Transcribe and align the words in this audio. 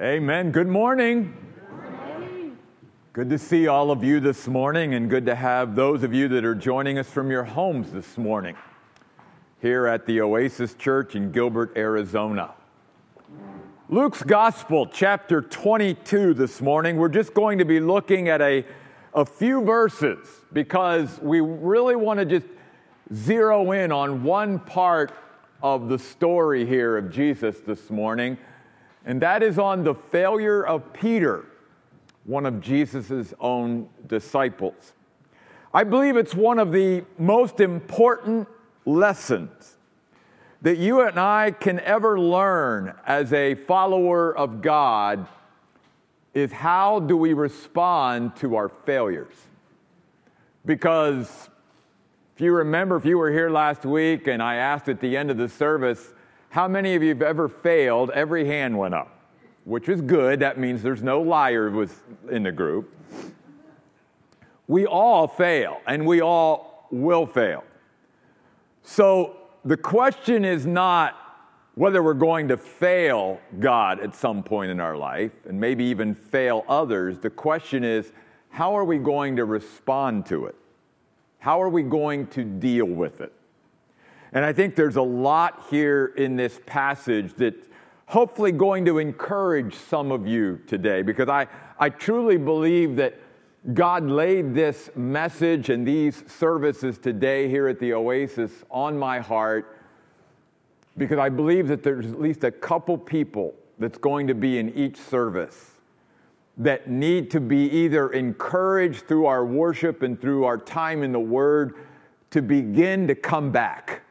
Amen. 0.00 0.52
Good 0.52 0.68
morning. 0.68 1.34
Good 3.12 3.28
to 3.30 3.36
see 3.36 3.66
all 3.66 3.90
of 3.90 4.04
you 4.04 4.20
this 4.20 4.46
morning, 4.46 4.94
and 4.94 5.10
good 5.10 5.26
to 5.26 5.34
have 5.34 5.74
those 5.74 6.04
of 6.04 6.14
you 6.14 6.28
that 6.28 6.44
are 6.44 6.54
joining 6.54 7.00
us 7.00 7.10
from 7.10 7.32
your 7.32 7.42
homes 7.42 7.90
this 7.90 8.16
morning 8.16 8.54
here 9.60 9.88
at 9.88 10.06
the 10.06 10.20
Oasis 10.20 10.74
Church 10.74 11.16
in 11.16 11.32
Gilbert, 11.32 11.72
Arizona. 11.76 12.54
Luke's 13.88 14.22
Gospel, 14.22 14.86
chapter 14.86 15.42
22, 15.42 16.32
this 16.32 16.60
morning. 16.60 16.96
We're 16.96 17.08
just 17.08 17.34
going 17.34 17.58
to 17.58 17.64
be 17.64 17.80
looking 17.80 18.28
at 18.28 18.40
a, 18.40 18.64
a 19.14 19.24
few 19.24 19.62
verses 19.62 20.28
because 20.52 21.18
we 21.20 21.40
really 21.40 21.96
want 21.96 22.20
to 22.20 22.24
just 22.24 22.46
zero 23.12 23.72
in 23.72 23.90
on 23.90 24.22
one 24.22 24.60
part 24.60 25.10
of 25.60 25.88
the 25.88 25.98
story 25.98 26.64
here 26.64 26.96
of 26.96 27.10
Jesus 27.10 27.58
this 27.66 27.90
morning 27.90 28.38
and 29.08 29.22
that 29.22 29.42
is 29.42 29.58
on 29.58 29.84
the 29.84 29.94
failure 29.94 30.62
of 30.62 30.92
Peter, 30.92 31.46
one 32.24 32.44
of 32.44 32.60
Jesus' 32.60 33.32
own 33.40 33.88
disciples. 34.06 34.92
I 35.72 35.84
believe 35.84 36.18
it's 36.18 36.34
one 36.34 36.58
of 36.58 36.72
the 36.72 37.04
most 37.16 37.58
important 37.58 38.48
lessons 38.84 39.78
that 40.60 40.76
you 40.76 41.00
and 41.00 41.18
I 41.18 41.52
can 41.52 41.80
ever 41.80 42.20
learn 42.20 42.94
as 43.06 43.32
a 43.32 43.54
follower 43.54 44.36
of 44.36 44.60
God 44.60 45.26
is 46.34 46.52
how 46.52 47.00
do 47.00 47.16
we 47.16 47.32
respond 47.32 48.36
to 48.36 48.56
our 48.56 48.68
failures? 48.68 49.34
Because 50.66 51.48
if 52.34 52.42
you 52.42 52.52
remember, 52.52 52.96
if 52.96 53.06
you 53.06 53.16
were 53.16 53.30
here 53.30 53.48
last 53.48 53.86
week 53.86 54.26
and 54.26 54.42
I 54.42 54.56
asked 54.56 54.90
at 54.90 55.00
the 55.00 55.16
end 55.16 55.30
of 55.30 55.38
the 55.38 55.48
service, 55.48 56.12
how 56.50 56.66
many 56.68 56.94
of 56.94 57.02
you 57.02 57.10
have 57.10 57.22
ever 57.22 57.48
failed? 57.48 58.10
Every 58.10 58.46
hand 58.46 58.78
went 58.78 58.94
up, 58.94 59.20
which 59.64 59.88
is 59.88 60.00
good. 60.00 60.40
That 60.40 60.58
means 60.58 60.82
there's 60.82 61.02
no 61.02 61.20
liar 61.20 61.70
was 61.70 62.02
in 62.30 62.42
the 62.42 62.52
group. 62.52 62.94
We 64.66 64.86
all 64.86 65.26
fail, 65.26 65.80
and 65.86 66.06
we 66.06 66.20
all 66.20 66.86
will 66.90 67.26
fail. 67.26 67.64
So 68.82 69.36
the 69.64 69.76
question 69.76 70.44
is 70.44 70.66
not 70.66 71.16
whether 71.74 72.02
we're 72.02 72.14
going 72.14 72.48
to 72.48 72.56
fail 72.56 73.38
God 73.60 74.00
at 74.00 74.14
some 74.14 74.42
point 74.42 74.70
in 74.70 74.80
our 74.80 74.96
life 74.96 75.32
and 75.46 75.60
maybe 75.60 75.84
even 75.84 76.14
fail 76.14 76.64
others. 76.68 77.18
The 77.18 77.30
question 77.30 77.84
is, 77.84 78.12
how 78.50 78.76
are 78.76 78.84
we 78.84 78.98
going 78.98 79.36
to 79.36 79.44
respond 79.44 80.26
to 80.26 80.46
it? 80.46 80.56
How 81.38 81.62
are 81.62 81.68
we 81.68 81.82
going 81.82 82.26
to 82.28 82.42
deal 82.42 82.86
with 82.86 83.20
it? 83.20 83.32
And 84.32 84.44
I 84.44 84.52
think 84.52 84.74
there's 84.74 84.96
a 84.96 85.02
lot 85.02 85.66
here 85.70 86.12
in 86.16 86.36
this 86.36 86.60
passage 86.66 87.34
that 87.34 87.54
hopefully 88.06 88.52
going 88.52 88.84
to 88.86 88.98
encourage 88.98 89.74
some 89.74 90.10
of 90.10 90.26
you 90.26 90.60
today 90.66 91.02
because 91.02 91.28
I, 91.28 91.46
I 91.78 91.90
truly 91.90 92.36
believe 92.36 92.96
that 92.96 93.14
God 93.74 94.04
laid 94.04 94.54
this 94.54 94.90
message 94.96 95.68
and 95.68 95.86
these 95.86 96.24
services 96.26 96.96
today 96.98 97.48
here 97.48 97.68
at 97.68 97.78
the 97.78 97.92
Oasis 97.92 98.50
on 98.70 98.98
my 98.98 99.18
heart 99.18 99.76
because 100.96 101.18
I 101.18 101.28
believe 101.28 101.68
that 101.68 101.82
there's 101.82 102.06
at 102.06 102.20
least 102.20 102.44
a 102.44 102.50
couple 102.50 102.96
people 102.96 103.54
that's 103.78 103.98
going 103.98 104.26
to 104.26 104.34
be 104.34 104.58
in 104.58 104.74
each 104.74 104.96
service 104.96 105.72
that 106.56 106.88
need 106.90 107.30
to 107.30 107.40
be 107.40 107.70
either 107.70 108.10
encouraged 108.10 109.06
through 109.06 109.26
our 109.26 109.44
worship 109.44 110.02
and 110.02 110.20
through 110.20 110.44
our 110.44 110.58
time 110.58 111.02
in 111.02 111.12
the 111.12 111.20
Word 111.20 111.74
to 112.30 112.42
begin 112.42 113.06
to 113.06 113.14
come 113.14 113.52
back 113.52 114.02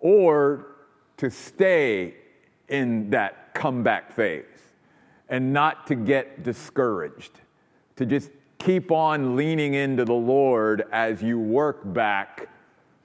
or 0.00 0.66
to 1.16 1.30
stay 1.30 2.14
in 2.68 3.10
that 3.10 3.54
comeback 3.54 4.12
phase 4.12 4.44
and 5.28 5.52
not 5.52 5.86
to 5.86 5.94
get 5.94 6.42
discouraged, 6.42 7.40
to 7.96 8.06
just 8.06 8.30
keep 8.58 8.90
on 8.90 9.36
leaning 9.36 9.74
into 9.74 10.04
the 10.04 10.12
Lord 10.12 10.86
as 10.92 11.22
you 11.22 11.38
work 11.38 11.80
back 11.92 12.48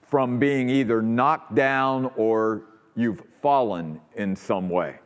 from 0.02 0.40
being 0.40 0.70
either 0.70 1.02
knocked 1.02 1.56
down 1.56 2.12
or 2.16 2.64
you've 2.96 3.22
fallen 3.42 4.00
in 4.16 4.36
some 4.36 4.70
way. 4.70 5.00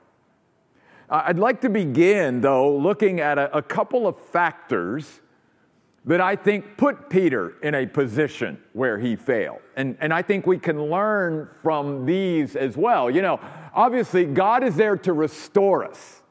I'd 1.09 1.39
like 1.39 1.61
to 1.61 1.69
begin, 1.69 2.41
though, 2.41 2.77
looking 2.77 3.19
at 3.19 3.39
a, 3.39 3.55
a 3.57 3.61
couple 3.61 4.05
of 4.05 4.17
factors 4.17 5.21
that 6.09 6.19
I 6.19 6.35
think 6.35 6.75
put 6.75 7.07
Peter 7.07 7.53
in 7.61 7.75
a 7.75 7.85
position 7.85 8.59
where 8.73 8.97
he 8.97 9.15
failed. 9.15 9.59
And, 9.75 9.95
and 10.01 10.11
I 10.11 10.23
think 10.23 10.47
we 10.47 10.57
can 10.57 10.89
learn 10.89 11.47
from 11.61 12.03
these 12.07 12.55
as 12.55 12.75
well. 12.75 13.11
You 13.11 13.21
know, 13.21 13.39
obviously, 13.75 14.25
God 14.25 14.63
is 14.63 14.75
there 14.75 14.97
to 14.97 15.13
restore 15.13 15.85
us 15.85 16.23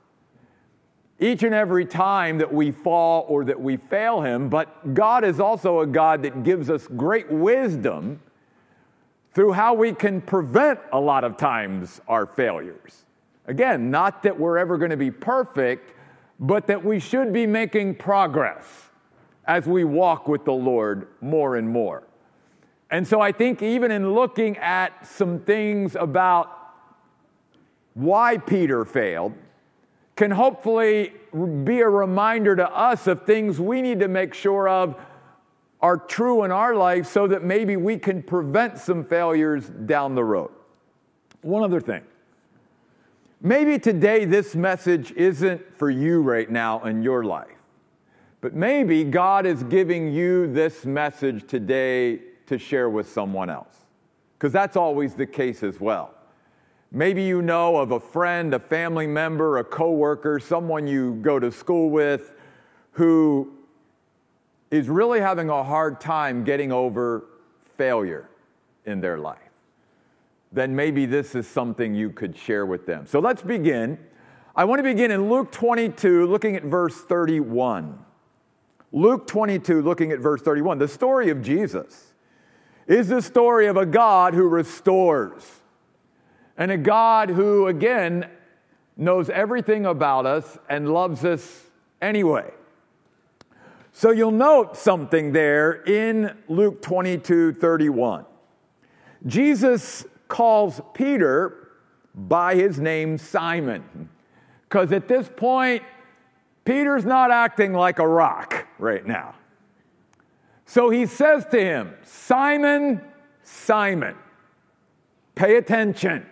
each 1.20 1.44
and 1.44 1.54
every 1.54 1.84
time 1.86 2.38
that 2.38 2.52
we 2.52 2.72
fall 2.72 3.24
or 3.28 3.44
that 3.44 3.60
we 3.60 3.76
fail 3.76 4.20
Him, 4.20 4.48
but 4.48 4.94
God 4.94 5.22
is 5.22 5.38
also 5.38 5.80
a 5.80 5.86
God 5.86 6.24
that 6.24 6.42
gives 6.42 6.70
us 6.70 6.88
great 6.88 7.30
wisdom 7.30 8.20
through 9.32 9.52
how 9.52 9.74
we 9.74 9.92
can 9.92 10.20
prevent 10.20 10.80
a 10.92 10.98
lot 10.98 11.22
of 11.22 11.36
times 11.36 12.00
our 12.08 12.26
failures. 12.26 13.04
Again, 13.46 13.92
not 13.92 14.24
that 14.24 14.36
we're 14.36 14.58
ever 14.58 14.76
going 14.76 14.90
to 14.90 14.96
be 14.96 15.12
perfect, 15.12 15.92
but 16.40 16.66
that 16.66 16.84
we 16.84 16.98
should 16.98 17.32
be 17.32 17.46
making 17.46 17.94
progress 17.94 18.87
as 19.48 19.66
we 19.66 19.82
walk 19.82 20.28
with 20.28 20.44
the 20.44 20.52
Lord 20.52 21.08
more 21.22 21.56
and 21.56 21.68
more. 21.68 22.04
And 22.90 23.08
so 23.08 23.20
I 23.20 23.32
think 23.32 23.62
even 23.62 23.90
in 23.90 24.14
looking 24.14 24.56
at 24.58 25.06
some 25.06 25.40
things 25.40 25.96
about 25.96 26.54
why 27.94 28.36
Peter 28.38 28.84
failed, 28.84 29.34
can 30.16 30.30
hopefully 30.30 31.12
be 31.64 31.80
a 31.80 31.88
reminder 31.88 32.56
to 32.56 32.68
us 32.70 33.06
of 33.06 33.24
things 33.24 33.60
we 33.60 33.80
need 33.82 34.00
to 34.00 34.08
make 34.08 34.34
sure 34.34 34.68
of 34.68 35.00
are 35.80 35.96
true 35.96 36.44
in 36.44 36.50
our 36.50 36.74
life 36.74 37.06
so 37.06 37.26
that 37.26 37.42
maybe 37.42 37.76
we 37.76 37.98
can 37.98 38.22
prevent 38.22 38.78
some 38.78 39.04
failures 39.04 39.68
down 39.68 40.14
the 40.14 40.24
road. 40.24 40.50
One 41.42 41.62
other 41.62 41.80
thing. 41.80 42.02
Maybe 43.40 43.78
today 43.78 44.24
this 44.24 44.56
message 44.56 45.12
isn't 45.12 45.76
for 45.76 45.88
you 45.88 46.20
right 46.20 46.50
now 46.50 46.82
in 46.82 47.02
your 47.02 47.22
life. 47.22 47.57
But 48.40 48.54
maybe 48.54 49.04
God 49.04 49.46
is 49.46 49.62
giving 49.64 50.12
you 50.12 50.52
this 50.52 50.84
message 50.84 51.46
today 51.48 52.20
to 52.46 52.58
share 52.58 52.88
with 52.88 53.10
someone 53.10 53.50
else, 53.50 53.74
because 54.38 54.52
that's 54.52 54.76
always 54.76 55.14
the 55.14 55.26
case 55.26 55.62
as 55.62 55.80
well. 55.80 56.14
Maybe 56.90 57.22
you 57.22 57.42
know 57.42 57.76
of 57.76 57.90
a 57.90 58.00
friend, 58.00 58.54
a 58.54 58.58
family 58.58 59.06
member, 59.06 59.58
a 59.58 59.64
coworker, 59.64 60.40
someone 60.40 60.86
you 60.86 61.14
go 61.20 61.38
to 61.38 61.52
school 61.52 61.90
with 61.90 62.32
who 62.92 63.52
is 64.70 64.88
really 64.88 65.20
having 65.20 65.50
a 65.50 65.62
hard 65.62 66.00
time 66.00 66.44
getting 66.44 66.72
over 66.72 67.24
failure 67.76 68.28
in 68.86 69.00
their 69.00 69.18
life. 69.18 69.38
Then 70.52 70.74
maybe 70.74 71.04
this 71.04 71.34
is 71.34 71.46
something 71.46 71.94
you 71.94 72.10
could 72.10 72.36
share 72.36 72.64
with 72.64 72.86
them. 72.86 73.06
So 73.06 73.18
let's 73.18 73.42
begin. 73.42 73.98
I 74.56 74.64
want 74.64 74.78
to 74.78 74.82
begin 74.82 75.10
in 75.10 75.28
Luke 75.28 75.52
22, 75.52 76.26
looking 76.26 76.56
at 76.56 76.62
verse 76.62 76.96
31. 77.02 77.98
Luke 78.92 79.26
22, 79.26 79.82
looking 79.82 80.12
at 80.12 80.18
verse 80.18 80.40
31, 80.40 80.78
the 80.78 80.88
story 80.88 81.30
of 81.30 81.42
Jesus 81.42 82.14
is 82.86 83.08
the 83.08 83.20
story 83.20 83.66
of 83.66 83.76
a 83.76 83.84
God 83.84 84.32
who 84.32 84.48
restores 84.48 85.60
and 86.56 86.70
a 86.70 86.76
God 86.76 87.28
who, 87.28 87.66
again, 87.66 88.28
knows 88.96 89.30
everything 89.30 89.86
about 89.86 90.26
us 90.26 90.58
and 90.68 90.92
loves 90.92 91.24
us 91.24 91.66
anyway. 92.00 92.50
So 93.92 94.10
you'll 94.10 94.30
note 94.30 94.76
something 94.76 95.32
there 95.32 95.82
in 95.84 96.36
Luke 96.48 96.82
22 96.82 97.52
31. 97.52 98.24
Jesus 99.26 100.06
calls 100.28 100.80
Peter 100.94 101.68
by 102.14 102.54
his 102.54 102.80
name 102.80 103.18
Simon, 103.18 104.08
because 104.68 104.92
at 104.92 105.08
this 105.08 105.28
point, 105.36 105.82
Peter's 106.64 107.04
not 107.04 107.30
acting 107.30 107.72
like 107.72 107.98
a 107.98 108.06
rock 108.06 108.57
right 108.78 109.06
now. 109.06 109.34
So 110.66 110.90
he 110.90 111.06
says 111.06 111.46
to 111.46 111.58
him, 111.58 111.94
Simon, 112.02 113.00
Simon, 113.42 114.16
pay 115.34 115.56
attention. 115.56 116.26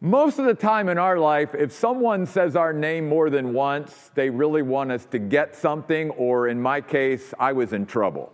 Most 0.00 0.38
of 0.38 0.44
the 0.44 0.54
time 0.54 0.88
in 0.88 0.96
our 0.96 1.18
life, 1.18 1.54
if 1.54 1.72
someone 1.72 2.24
says 2.24 2.54
our 2.54 2.72
name 2.72 3.08
more 3.08 3.30
than 3.30 3.52
once, 3.52 4.12
they 4.14 4.30
really 4.30 4.62
want 4.62 4.92
us 4.92 5.04
to 5.06 5.18
get 5.18 5.56
something, 5.56 6.10
or 6.10 6.46
in 6.46 6.60
my 6.60 6.80
case, 6.80 7.34
I 7.38 7.52
was 7.52 7.72
in 7.72 7.84
trouble. 7.84 8.32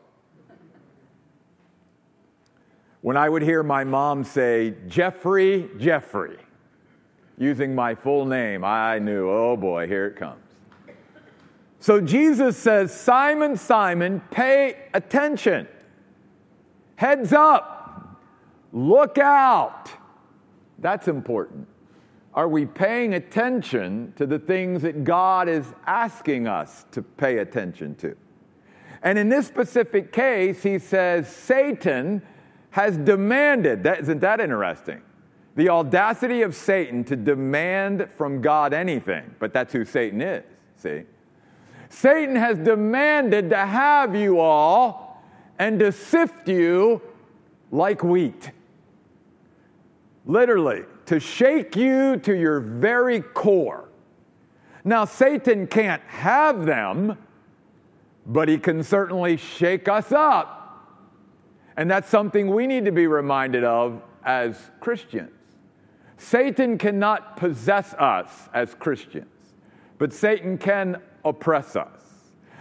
When 3.00 3.17
I 3.17 3.29
would 3.29 3.43
hear 3.43 3.62
my 3.62 3.85
mom 3.85 4.25
say, 4.25 4.75
Jeffrey, 4.88 5.70
Jeffrey, 5.79 6.38
using 7.38 7.75
my 7.75 7.94
full 7.94 8.26
name, 8.26 8.62
I 8.64 8.99
knew, 8.99 9.31
oh 9.31 9.56
boy, 9.56 9.87
here 9.87 10.06
it 10.06 10.17
comes. 10.17 10.44
So 11.85 12.01
Jesus 12.01 12.57
says, 12.57 12.99
Simon, 12.99 13.59
Simon, 13.59 14.23
pay 14.31 14.89
attention. 14.95 15.69
Heads 16.97 17.35
up. 17.35 18.23
Look 18.73 19.19
out. 19.19 19.91
That's 20.79 21.09
important. 21.09 21.69
Are 22.33 22.49
we 22.49 22.65
paying 22.65 23.13
attention 23.13 24.15
to 24.17 24.25
the 24.25 24.39
things 24.39 24.81
that 24.81 25.05
God 25.05 25.47
is 25.47 25.75
asking 25.85 26.49
us 26.49 26.87
to 26.93 27.03
pay 27.03 27.37
attention 27.37 27.97
to? 27.97 28.17
And 29.03 29.19
in 29.19 29.29
this 29.29 29.47
specific 29.47 30.11
case, 30.11 30.63
he 30.63 30.79
says 30.79 31.29
Satan 31.29 32.23
has 32.71 32.97
demanded, 32.97 33.83
that, 33.83 34.01
isn't 34.01 34.21
that 34.23 34.41
interesting? 34.41 35.03
The 35.55 35.69
audacity 35.69 36.41
of 36.41 36.55
Satan 36.55 37.05
to 37.05 37.15
demand 37.15 38.09
from 38.17 38.41
God 38.41 38.73
anything, 38.73 39.35
but 39.39 39.53
that's 39.53 39.75
who 39.75 39.85
Satan 39.85 40.23
is, 40.23 40.45
see? 40.77 41.03
Satan 41.94 42.35
has 42.35 42.58
demanded 42.58 43.50
to 43.50 43.56
have 43.56 44.17
you 44.17 44.41
all 44.41 45.23
and 45.61 45.79
to 45.79 45.93
sift 45.93 46.49
you 46.49 47.00
like 47.70 48.02
wheat. 48.02 48.50
Literally, 50.26 50.82
to 51.06 51.20
shake 51.20 51.76
you 51.76 52.17
to 52.17 52.37
your 52.37 52.58
very 52.58 53.20
core. 53.20 53.88
Now, 54.82 55.05
Satan 55.05 55.69
can't 55.69 56.02
have 56.08 56.67
them, 56.67 57.17
but 58.26 58.49
he 58.49 58.58
can 58.58 58.82
certainly 58.82 59.37
shake 59.37 59.87
us 59.87 60.11
up. 60.11 60.99
And 61.76 61.88
that's 61.88 62.08
something 62.08 62.50
we 62.50 62.67
need 62.67 62.87
to 62.87 62.93
be 62.93 63.06
reminded 63.06 63.62
of 63.62 64.02
as 64.25 64.58
Christians. 64.81 65.31
Satan 66.17 66.76
cannot 66.76 67.37
possess 67.37 67.94
us 67.94 68.49
as 68.52 68.75
Christians, 68.75 69.29
but 69.99 70.12
Satan 70.12 70.58
can 70.58 71.00
oppress 71.25 71.76
us. 71.76 72.00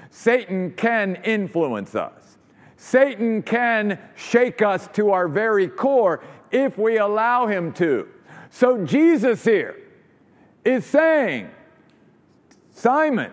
Satan 0.10 0.72
can 0.72 1.16
influence 1.24 1.96
us. 1.96 2.38
Satan 2.76 3.42
can 3.42 3.98
shake 4.16 4.62
us 4.62 4.88
to 4.94 5.12
our 5.12 5.28
very 5.28 5.68
core 5.68 6.24
if 6.52 6.78
we 6.78 6.98
allow 6.98 7.48
him 7.48 7.72
to. 7.74 8.08
So 8.50 8.86
Jesus 8.86 9.44
here 9.44 9.78
is 10.64 10.86
saying, 10.86 11.50
Simon, 12.72 13.32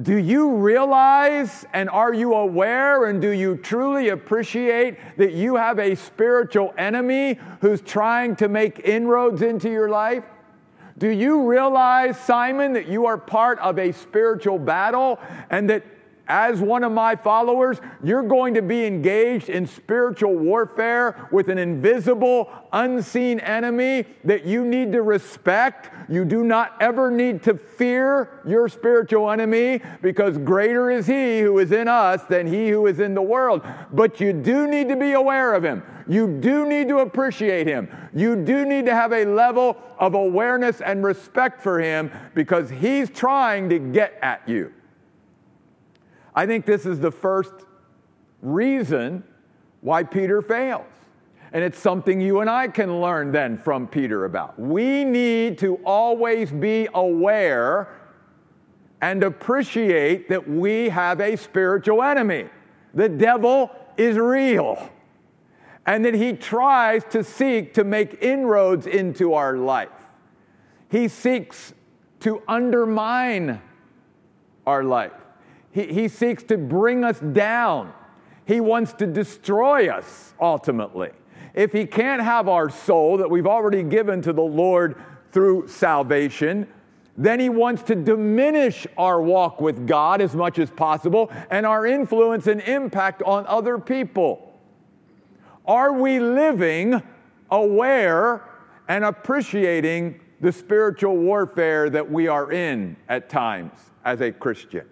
do 0.00 0.16
you 0.16 0.54
realize 0.56 1.64
and 1.72 1.90
are 1.90 2.14
you 2.14 2.34
aware 2.34 3.06
and 3.06 3.20
do 3.20 3.30
you 3.30 3.56
truly 3.56 4.10
appreciate 4.10 4.96
that 5.16 5.32
you 5.32 5.56
have 5.56 5.78
a 5.78 5.96
spiritual 5.96 6.72
enemy 6.78 7.38
who's 7.60 7.80
trying 7.80 8.36
to 8.36 8.48
make 8.48 8.80
inroads 8.80 9.42
into 9.42 9.70
your 9.70 9.88
life? 9.88 10.24
Do 10.98 11.08
you 11.08 11.48
realize, 11.48 12.18
Simon, 12.18 12.72
that 12.72 12.88
you 12.88 13.06
are 13.06 13.16
part 13.16 13.58
of 13.60 13.78
a 13.78 13.92
spiritual 13.92 14.58
battle 14.58 15.20
and 15.48 15.70
that 15.70 15.84
as 16.28 16.60
one 16.60 16.84
of 16.84 16.92
my 16.92 17.16
followers, 17.16 17.78
you're 18.04 18.22
going 18.22 18.52
to 18.54 18.60
be 18.60 18.84
engaged 18.84 19.48
in 19.48 19.66
spiritual 19.66 20.34
warfare 20.36 21.26
with 21.32 21.48
an 21.48 21.56
invisible, 21.56 22.50
unseen 22.70 23.40
enemy 23.40 24.04
that 24.24 24.44
you 24.44 24.64
need 24.64 24.92
to 24.92 25.00
respect. 25.00 25.90
You 26.10 26.26
do 26.26 26.44
not 26.44 26.76
ever 26.80 27.10
need 27.10 27.42
to 27.44 27.54
fear 27.54 28.42
your 28.46 28.68
spiritual 28.68 29.30
enemy 29.30 29.80
because 30.02 30.36
greater 30.36 30.90
is 30.90 31.06
he 31.06 31.40
who 31.40 31.58
is 31.58 31.72
in 31.72 31.88
us 31.88 32.22
than 32.24 32.46
he 32.46 32.68
who 32.68 32.86
is 32.86 33.00
in 33.00 33.14
the 33.14 33.22
world. 33.22 33.62
But 33.90 34.20
you 34.20 34.34
do 34.34 34.68
need 34.68 34.88
to 34.90 34.96
be 34.96 35.12
aware 35.12 35.54
of 35.54 35.64
him. 35.64 35.82
You 36.08 36.26
do 36.26 36.66
need 36.66 36.88
to 36.88 36.98
appreciate 36.98 37.66
him. 37.66 37.88
You 38.14 38.34
do 38.34 38.64
need 38.64 38.86
to 38.86 38.94
have 38.94 39.12
a 39.12 39.26
level 39.26 39.76
of 39.98 40.14
awareness 40.14 40.80
and 40.80 41.04
respect 41.04 41.60
for 41.60 41.78
him 41.78 42.10
because 42.34 42.70
he's 42.70 43.10
trying 43.10 43.68
to 43.68 43.78
get 43.78 44.18
at 44.22 44.48
you. 44.48 44.72
I 46.34 46.46
think 46.46 46.64
this 46.64 46.86
is 46.86 46.98
the 46.98 47.10
first 47.10 47.52
reason 48.40 49.22
why 49.82 50.02
Peter 50.02 50.40
fails. 50.40 50.86
And 51.52 51.64
it's 51.64 51.78
something 51.78 52.20
you 52.20 52.40
and 52.40 52.48
I 52.48 52.68
can 52.68 53.00
learn 53.00 53.32
then 53.32 53.56
from 53.58 53.86
Peter 53.86 54.24
about. 54.24 54.58
We 54.58 55.04
need 55.04 55.58
to 55.58 55.76
always 55.84 56.50
be 56.50 56.88
aware 56.94 57.88
and 59.00 59.22
appreciate 59.24 60.28
that 60.28 60.48
we 60.48 60.88
have 60.88 61.20
a 61.20 61.36
spiritual 61.36 62.02
enemy. 62.02 62.48
The 62.94 63.08
devil 63.08 63.70
is 63.96 64.16
real. 64.16 64.90
And 65.88 66.04
that 66.04 66.12
he 66.12 66.34
tries 66.34 67.02
to 67.12 67.24
seek 67.24 67.72
to 67.74 67.82
make 67.82 68.22
inroads 68.22 68.86
into 68.86 69.32
our 69.32 69.56
life. 69.56 69.88
He 70.90 71.08
seeks 71.08 71.72
to 72.20 72.42
undermine 72.46 73.62
our 74.66 74.84
life. 74.84 75.14
He, 75.70 75.86
he 75.86 76.08
seeks 76.08 76.42
to 76.42 76.58
bring 76.58 77.04
us 77.04 77.18
down. 77.20 77.94
He 78.44 78.60
wants 78.60 78.92
to 78.94 79.06
destroy 79.06 79.88
us 79.88 80.34
ultimately. 80.38 81.08
If 81.54 81.72
he 81.72 81.86
can't 81.86 82.20
have 82.20 82.50
our 82.50 82.68
soul 82.68 83.16
that 83.16 83.30
we've 83.30 83.46
already 83.46 83.82
given 83.82 84.20
to 84.22 84.34
the 84.34 84.42
Lord 84.42 85.02
through 85.30 85.68
salvation, 85.68 86.68
then 87.16 87.40
he 87.40 87.48
wants 87.48 87.82
to 87.84 87.94
diminish 87.94 88.86
our 88.98 89.22
walk 89.22 89.62
with 89.62 89.86
God 89.86 90.20
as 90.20 90.36
much 90.36 90.58
as 90.58 90.68
possible 90.70 91.32
and 91.50 91.64
our 91.64 91.86
influence 91.86 92.46
and 92.46 92.60
impact 92.60 93.22
on 93.22 93.46
other 93.46 93.78
people. 93.78 94.47
Are 95.68 95.92
we 95.92 96.18
living 96.18 97.02
aware 97.50 98.42
and 98.88 99.04
appreciating 99.04 100.18
the 100.40 100.50
spiritual 100.50 101.18
warfare 101.18 101.90
that 101.90 102.10
we 102.10 102.26
are 102.26 102.50
in 102.50 102.96
at 103.06 103.28
times 103.28 103.74
as 104.02 104.22
a 104.22 104.32
Christian? 104.32 104.86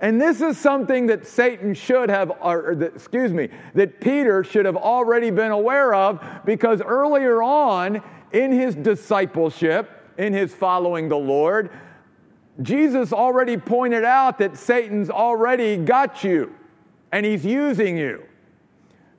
And 0.00 0.20
this 0.20 0.40
is 0.40 0.58
something 0.58 1.06
that 1.06 1.24
Satan 1.24 1.72
should 1.72 2.10
have, 2.10 2.32
or, 2.40 2.72
excuse 2.82 3.32
me, 3.32 3.48
that 3.74 4.00
Peter 4.00 4.42
should 4.42 4.66
have 4.66 4.76
already 4.76 5.30
been 5.30 5.52
aware 5.52 5.94
of 5.94 6.20
because 6.44 6.82
earlier 6.82 7.40
on 7.40 8.02
in 8.32 8.50
his 8.50 8.74
discipleship, 8.74 9.88
in 10.18 10.32
his 10.32 10.52
following 10.52 11.08
the 11.08 11.16
Lord, 11.16 11.70
Jesus 12.60 13.12
already 13.12 13.56
pointed 13.56 14.04
out 14.04 14.38
that 14.38 14.56
Satan's 14.56 15.10
already 15.10 15.76
got 15.76 16.24
you 16.24 16.52
and 17.12 17.24
he's 17.24 17.44
using 17.44 17.96
you. 17.96 18.24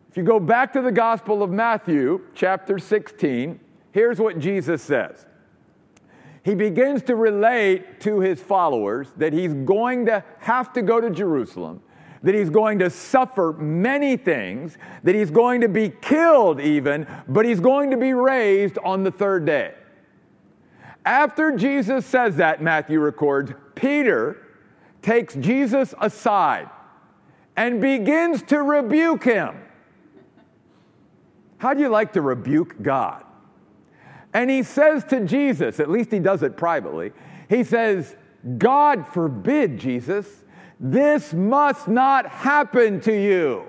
If 0.10 0.18
you 0.18 0.24
go 0.24 0.40
back 0.40 0.74
to 0.74 0.82
the 0.82 0.92
Gospel 0.92 1.44
of 1.44 1.52
Matthew, 1.52 2.22
chapter 2.34 2.80
16, 2.80 3.60
here's 3.92 4.20
what 4.20 4.40
Jesus 4.40 4.82
says 4.82 5.26
he 6.44 6.56
begins 6.56 7.04
to 7.04 7.16
relate 7.16 8.00
to 8.02 8.20
his 8.20 8.42
followers 8.42 9.10
that 9.18 9.34
he's 9.34 9.54
going 9.54 10.08
to 10.08 10.24
have 10.40 10.74
to 10.74 10.82
go 10.82 11.00
to 11.00 11.12
Jerusalem, 11.12 11.84
that 12.24 12.34
he's 12.34 12.50
going 12.50 12.80
to 12.80 12.90
suffer 12.90 13.54
many 13.54 14.18
things, 14.18 14.80
that 15.04 15.14
he's 15.14 15.30
going 15.30 15.62
to 15.62 15.70
be 15.70 15.90
killed 15.90 16.60
even, 16.60 17.06
but 17.28 17.46
he's 17.46 17.60
going 17.60 17.92
to 17.92 17.98
be 17.98 18.14
raised 18.14 18.80
on 18.80 19.04
the 19.04 19.12
third 19.12 19.46
day. 19.46 19.76
After 21.06 21.56
Jesus 21.56 22.04
says 22.06 22.38
that, 22.38 22.64
Matthew 22.64 23.00
records, 23.00 23.52
Peter 23.76 24.38
takes 25.04 25.36
Jesus 25.36 25.94
aside 26.02 26.68
and 27.56 27.80
begins 27.80 28.42
to 28.44 28.64
rebuke 28.64 29.24
him. 29.24 29.56
How 31.60 31.74
do 31.74 31.82
you 31.82 31.90
like 31.90 32.14
to 32.14 32.22
rebuke 32.22 32.82
God? 32.82 33.24
And 34.34 34.50
he 34.50 34.64
says 34.64 35.04
to 35.06 35.26
Jesus, 35.26 35.80
at 35.80 35.90
least 35.90 36.12
he 36.12 36.20
does 36.20 36.42
it 36.44 36.58
privately, 36.58 37.12
he 37.50 37.64
says, 37.64 38.16
God 38.58 39.08
forbid, 39.08 39.78
Jesus, 39.78 40.26
this 40.80 41.34
must 41.34 41.88
not 41.88 42.26
happen 42.28 43.02
to 43.02 43.14
you. 43.14 43.66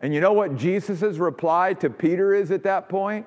And 0.00 0.12
you 0.12 0.20
know 0.20 0.32
what 0.32 0.56
Jesus' 0.56 1.16
reply 1.18 1.74
to 1.74 1.88
Peter 1.88 2.34
is 2.34 2.50
at 2.50 2.64
that 2.64 2.88
point? 2.88 3.24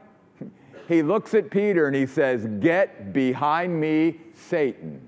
He 0.88 1.02
looks 1.02 1.34
at 1.34 1.50
Peter 1.50 1.88
and 1.88 1.96
he 1.96 2.06
says, 2.06 2.46
Get 2.60 3.14
behind 3.14 3.80
me, 3.80 4.20
Satan. 4.34 5.08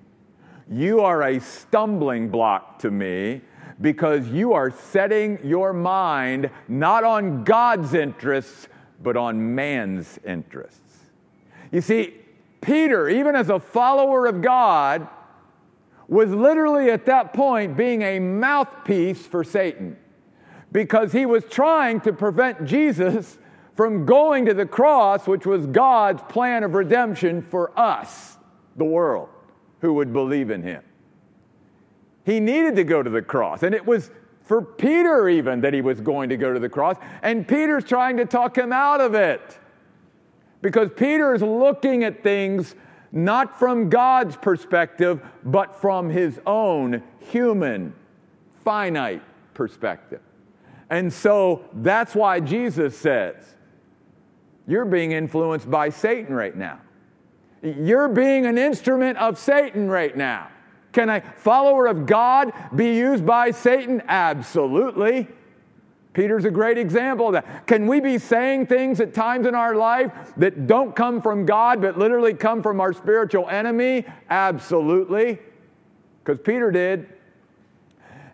You 0.70 1.02
are 1.02 1.24
a 1.24 1.40
stumbling 1.40 2.30
block 2.30 2.80
to 2.80 2.92
me 2.92 3.42
because 3.80 4.28
you 4.28 4.54
are 4.54 4.72
setting 4.72 5.40
your 5.44 5.74
mind 5.74 6.50
not 6.68 7.04
on 7.04 7.44
God's 7.44 7.94
interests, 7.94 8.68
but 9.02 9.16
on 9.16 9.56
man's 9.56 10.20
interests. 10.26 10.82
You 11.72 11.82
see, 11.82 12.16
Peter, 12.62 13.08
even 13.08 13.36
as 13.36 13.50
a 13.50 13.60
follower 13.60 14.26
of 14.26 14.42
God, 14.42 15.08
was 16.08 16.32
literally 16.32 16.90
at 16.90 17.06
that 17.06 17.34
point 17.34 17.78
being 17.78 18.02
a 18.02 18.20
mouthpiece 18.20 19.26
for 19.26 19.44
Satan 19.44 19.98
because 20.72 21.12
he 21.12 21.26
was 21.26 21.44
trying 21.46 22.02
to 22.02 22.14
prevent 22.14 22.66
Jesus 22.66 23.38
from 23.76 24.06
going 24.06 24.46
to 24.46 24.54
the 24.54 24.66
cross, 24.66 25.28
which 25.28 25.46
was 25.46 25.68
God's 25.68 26.22
plan 26.30 26.64
of 26.64 26.74
redemption 26.74 27.42
for 27.42 27.78
us, 27.80 28.38
the 28.76 28.86
world, 28.86 29.30
who 29.82 29.94
would 29.94 30.12
believe 30.12 30.50
in 30.50 30.64
him. 30.64 30.84
He 32.28 32.42
needed 32.42 32.76
to 32.76 32.84
go 32.84 33.02
to 33.02 33.10
the 33.10 33.22
cross, 33.22 33.64
and 33.64 33.74
it 33.74 33.86
was 33.86 34.12
for 34.44 34.62
Peter 34.62 35.30
even 35.30 35.62
that 35.62 35.74
he 35.74 35.80
was 35.80 36.02
going 36.02 36.28
to 36.28 36.36
go 36.36 36.52
to 36.52 36.60
the 36.60 36.68
cross, 36.68 36.98
and 37.22 37.48
Peter's 37.48 37.86
trying 37.86 38.18
to 38.18 38.26
talk 38.26 38.58
him 38.58 38.74
out 38.74 39.00
of 39.00 39.16
it. 39.16 39.58
Because 40.62 40.90
Peter 40.94 41.34
is 41.34 41.42
looking 41.42 42.04
at 42.04 42.24
things 42.24 42.76
not 43.14 43.58
from 43.58 43.90
God's 43.90 44.36
perspective, 44.36 45.22
but 45.46 45.80
from 45.80 46.10
his 46.10 46.38
own 46.46 47.02
human, 47.20 47.94
finite 48.66 49.24
perspective. 49.54 50.20
And 50.90 51.14
so 51.14 51.64
that's 51.76 52.14
why 52.14 52.42
Jesus 52.42 52.98
says, 52.98 53.36
You're 54.68 54.84
being 54.84 55.14
influenced 55.14 55.72
by 55.72 55.92
Satan 55.92 56.36
right 56.36 56.58
now. 56.58 56.82
You're 57.62 58.10
being 58.10 58.46
an 58.46 58.58
instrument 58.58 59.18
of 59.18 59.40
Satan 59.40 59.90
right 59.90 60.16
now. 60.16 60.50
Can 60.98 61.10
a 61.10 61.22
follower 61.36 61.86
of 61.86 62.08
God 62.08 62.52
be 62.76 62.96
used 62.96 63.24
by 63.24 63.52
Satan? 63.52 64.02
Absolutely. 64.08 65.28
Peter's 66.14 66.44
a 66.44 66.50
great 66.50 66.80
example 66.80 67.28
of 67.28 67.34
that. 67.34 67.68
Can 67.68 67.86
we 67.86 68.00
be 68.00 68.18
saying 68.18 68.66
things 68.66 69.00
at 69.00 69.14
times 69.14 69.46
in 69.46 69.54
our 69.54 69.76
life 69.76 70.12
that 70.38 70.66
don't 70.66 70.96
come 70.96 71.22
from 71.22 71.46
God 71.46 71.84
but 71.84 72.00
literally 72.00 72.34
come 72.34 72.64
from 72.64 72.82
our 72.82 72.94
spiritual 72.94 73.48
enemy? 73.48 74.06
Absolutely. 74.32 75.38
Because 76.24 76.40
Peter 76.40 76.72
did. 76.72 77.08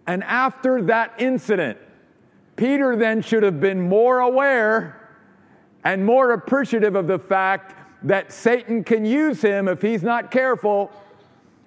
And 0.07 0.23
after 0.23 0.83
that 0.83 1.15
incident, 1.17 1.77
Peter 2.55 2.95
then 2.95 3.21
should 3.21 3.43
have 3.43 3.59
been 3.59 3.81
more 3.81 4.21
aware 4.21 5.19
and 5.83 6.05
more 6.05 6.31
appreciative 6.31 6.95
of 6.95 7.07
the 7.07 7.19
fact 7.19 7.75
that 8.03 8.31
Satan 8.31 8.85
can 8.85 9.03
use 9.03 9.41
him 9.41 9.67
if 9.67 9.81
he's 9.81 10.01
not 10.01 10.31
careful 10.31 10.93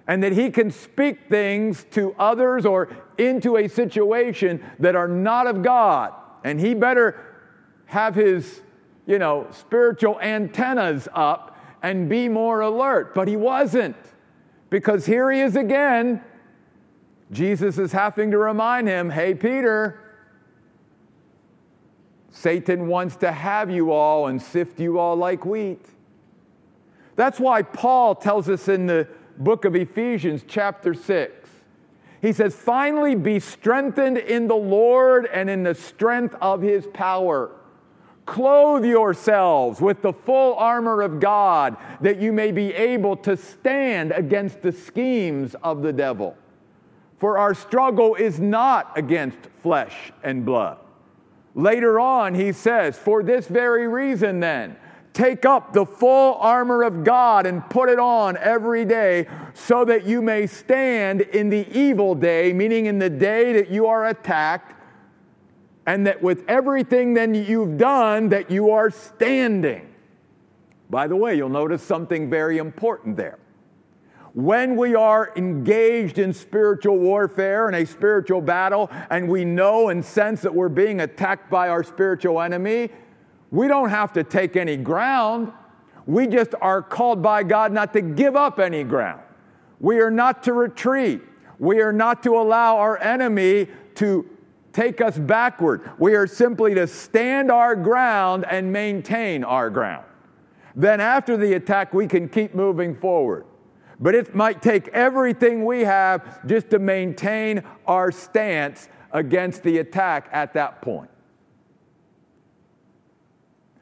and 0.07 0.23
that 0.23 0.31
he 0.31 0.49
can 0.49 0.71
speak 0.71 1.27
things 1.27 1.85
to 1.91 2.15
others 2.17 2.65
or 2.65 2.89
into 3.17 3.57
a 3.57 3.67
situation 3.67 4.63
that 4.79 4.95
are 4.95 5.07
not 5.07 5.47
of 5.47 5.61
God. 5.61 6.13
And 6.43 6.59
he 6.59 6.73
better 6.73 7.23
have 7.87 8.15
his, 8.15 8.61
you 9.05 9.19
know, 9.19 9.47
spiritual 9.51 10.19
antennas 10.21 11.09
up 11.13 11.57
and 11.83 12.07
be 12.07 12.29
more 12.29 12.61
alert. 12.61 13.13
But 13.13 13.27
he 13.27 13.35
wasn't. 13.35 13.97
Because 14.69 15.05
here 15.05 15.29
he 15.31 15.41
is 15.41 15.55
again. 15.55 16.21
Jesus 17.31 17.77
is 17.77 17.91
having 17.91 18.31
to 18.31 18.37
remind 18.37 18.87
him 18.87 19.09
hey, 19.09 19.33
Peter, 19.33 19.99
Satan 22.31 22.87
wants 22.87 23.17
to 23.17 23.31
have 23.31 23.69
you 23.69 23.91
all 23.91 24.27
and 24.27 24.41
sift 24.41 24.79
you 24.79 24.99
all 24.99 25.15
like 25.17 25.45
wheat. 25.45 25.85
That's 27.15 27.39
why 27.39 27.63
Paul 27.63 28.15
tells 28.15 28.47
us 28.47 28.67
in 28.67 28.85
the 28.85 29.07
book 29.37 29.65
of 29.65 29.75
Ephesians, 29.75 30.43
chapter 30.47 30.93
6. 30.93 31.49
He 32.21 32.33
says, 32.33 32.55
Finally, 32.55 33.15
be 33.15 33.39
strengthened 33.39 34.17
in 34.17 34.47
the 34.47 34.55
Lord 34.55 35.27
and 35.27 35.49
in 35.49 35.63
the 35.63 35.75
strength 35.75 36.35
of 36.41 36.61
his 36.61 36.87
power. 36.87 37.51
Clothe 38.25 38.85
yourselves 38.85 39.79
with 39.79 40.01
the 40.01 40.11
full 40.11 40.55
armor 40.55 41.01
of 41.01 41.19
God 41.19 41.77
that 42.01 42.19
you 42.19 42.33
may 42.33 42.51
be 42.51 42.73
able 42.73 43.15
to 43.17 43.37
stand 43.37 44.11
against 44.11 44.61
the 44.61 44.71
schemes 44.71 45.55
of 45.63 45.81
the 45.81 45.93
devil. 45.93 46.35
For 47.19 47.37
our 47.37 47.53
struggle 47.53 48.15
is 48.15 48.39
not 48.39 48.91
against 48.97 49.37
flesh 49.63 50.11
and 50.23 50.45
blood. 50.45 50.77
Later 51.55 51.99
on, 51.99 52.35
he 52.35 52.51
says, 52.51 52.97
For 52.97 53.23
this 53.23 53.47
very 53.47 53.87
reason, 53.87 54.39
then, 54.41 54.75
Take 55.17 55.45
up 55.47 55.73
the 55.73 55.83
full 55.83 56.35
armor 56.35 56.83
of 56.83 57.03
God 57.03 57.47
and 57.47 57.67
put 57.71 57.89
it 57.89 57.97
on 57.97 58.37
every 58.37 58.85
day 58.85 59.25
so 59.55 59.83
that 59.83 60.05
you 60.05 60.21
may 60.21 60.45
stand 60.45 61.21
in 61.21 61.49
the 61.49 61.67
evil 61.75 62.13
day, 62.13 62.53
meaning 62.53 62.85
in 62.85 62.99
the 62.99 63.09
day 63.09 63.51
that 63.53 63.71
you 63.71 63.87
are 63.87 64.05
attacked, 64.05 64.75
and 65.87 66.05
that 66.05 66.21
with 66.21 66.45
everything 66.47 67.15
then 67.15 67.33
you've 67.33 67.79
done, 67.79 68.29
that 68.29 68.51
you 68.51 68.69
are 68.69 68.91
standing. 68.91 69.91
By 70.87 71.07
the 71.07 71.15
way, 71.15 71.33
you'll 71.33 71.49
notice 71.49 71.81
something 71.81 72.29
very 72.29 72.59
important 72.59 73.17
there. 73.17 73.39
When 74.35 74.75
we 74.75 74.93
are 74.93 75.33
engaged 75.35 76.19
in 76.19 76.31
spiritual 76.31 76.99
warfare 76.99 77.65
and 77.65 77.75
a 77.75 77.87
spiritual 77.87 78.41
battle, 78.41 78.91
and 79.09 79.27
we 79.27 79.45
know 79.45 79.89
and 79.89 80.05
sense 80.05 80.41
that 80.41 80.53
we're 80.53 80.69
being 80.69 81.01
attacked 81.01 81.49
by 81.49 81.69
our 81.69 81.83
spiritual 81.83 82.39
enemy, 82.39 82.91
we 83.51 83.67
don't 83.67 83.89
have 83.89 84.13
to 84.13 84.23
take 84.23 84.55
any 84.55 84.77
ground. 84.77 85.51
We 86.05 86.27
just 86.27 86.53
are 86.61 86.81
called 86.81 87.21
by 87.21 87.43
God 87.43 87.71
not 87.71 87.93
to 87.93 88.01
give 88.01 88.35
up 88.35 88.59
any 88.59 88.83
ground. 88.83 89.21
We 89.79 89.99
are 89.99 90.11
not 90.11 90.43
to 90.43 90.53
retreat. 90.53 91.21
We 91.59 91.81
are 91.81 91.93
not 91.93 92.23
to 92.23 92.31
allow 92.35 92.77
our 92.77 93.01
enemy 93.01 93.67
to 93.95 94.29
take 94.73 95.01
us 95.01 95.17
backward. 95.17 95.89
We 95.97 96.15
are 96.15 96.27
simply 96.27 96.75
to 96.75 96.87
stand 96.87 97.51
our 97.51 97.75
ground 97.75 98.45
and 98.49 98.71
maintain 98.71 99.43
our 99.43 99.69
ground. 99.69 100.05
Then, 100.75 101.01
after 101.01 101.35
the 101.35 101.53
attack, 101.53 101.93
we 101.93 102.05
can 102.05 102.29
keep 102.29 102.53
moving 102.53 102.95
forward. 102.95 103.45
But 103.99 104.13
it 104.13 104.35
might 104.35 104.61
take 104.61 104.89
everything 104.89 105.65
we 105.65 105.81
have 105.81 106.45
just 106.45 106.69
to 106.69 106.79
maintain 106.79 107.63
our 107.87 108.11
stance 108.11 108.87
against 109.11 109.63
the 109.63 109.79
attack 109.79 110.29
at 110.31 110.53
that 110.53 110.81
point. 110.83 111.09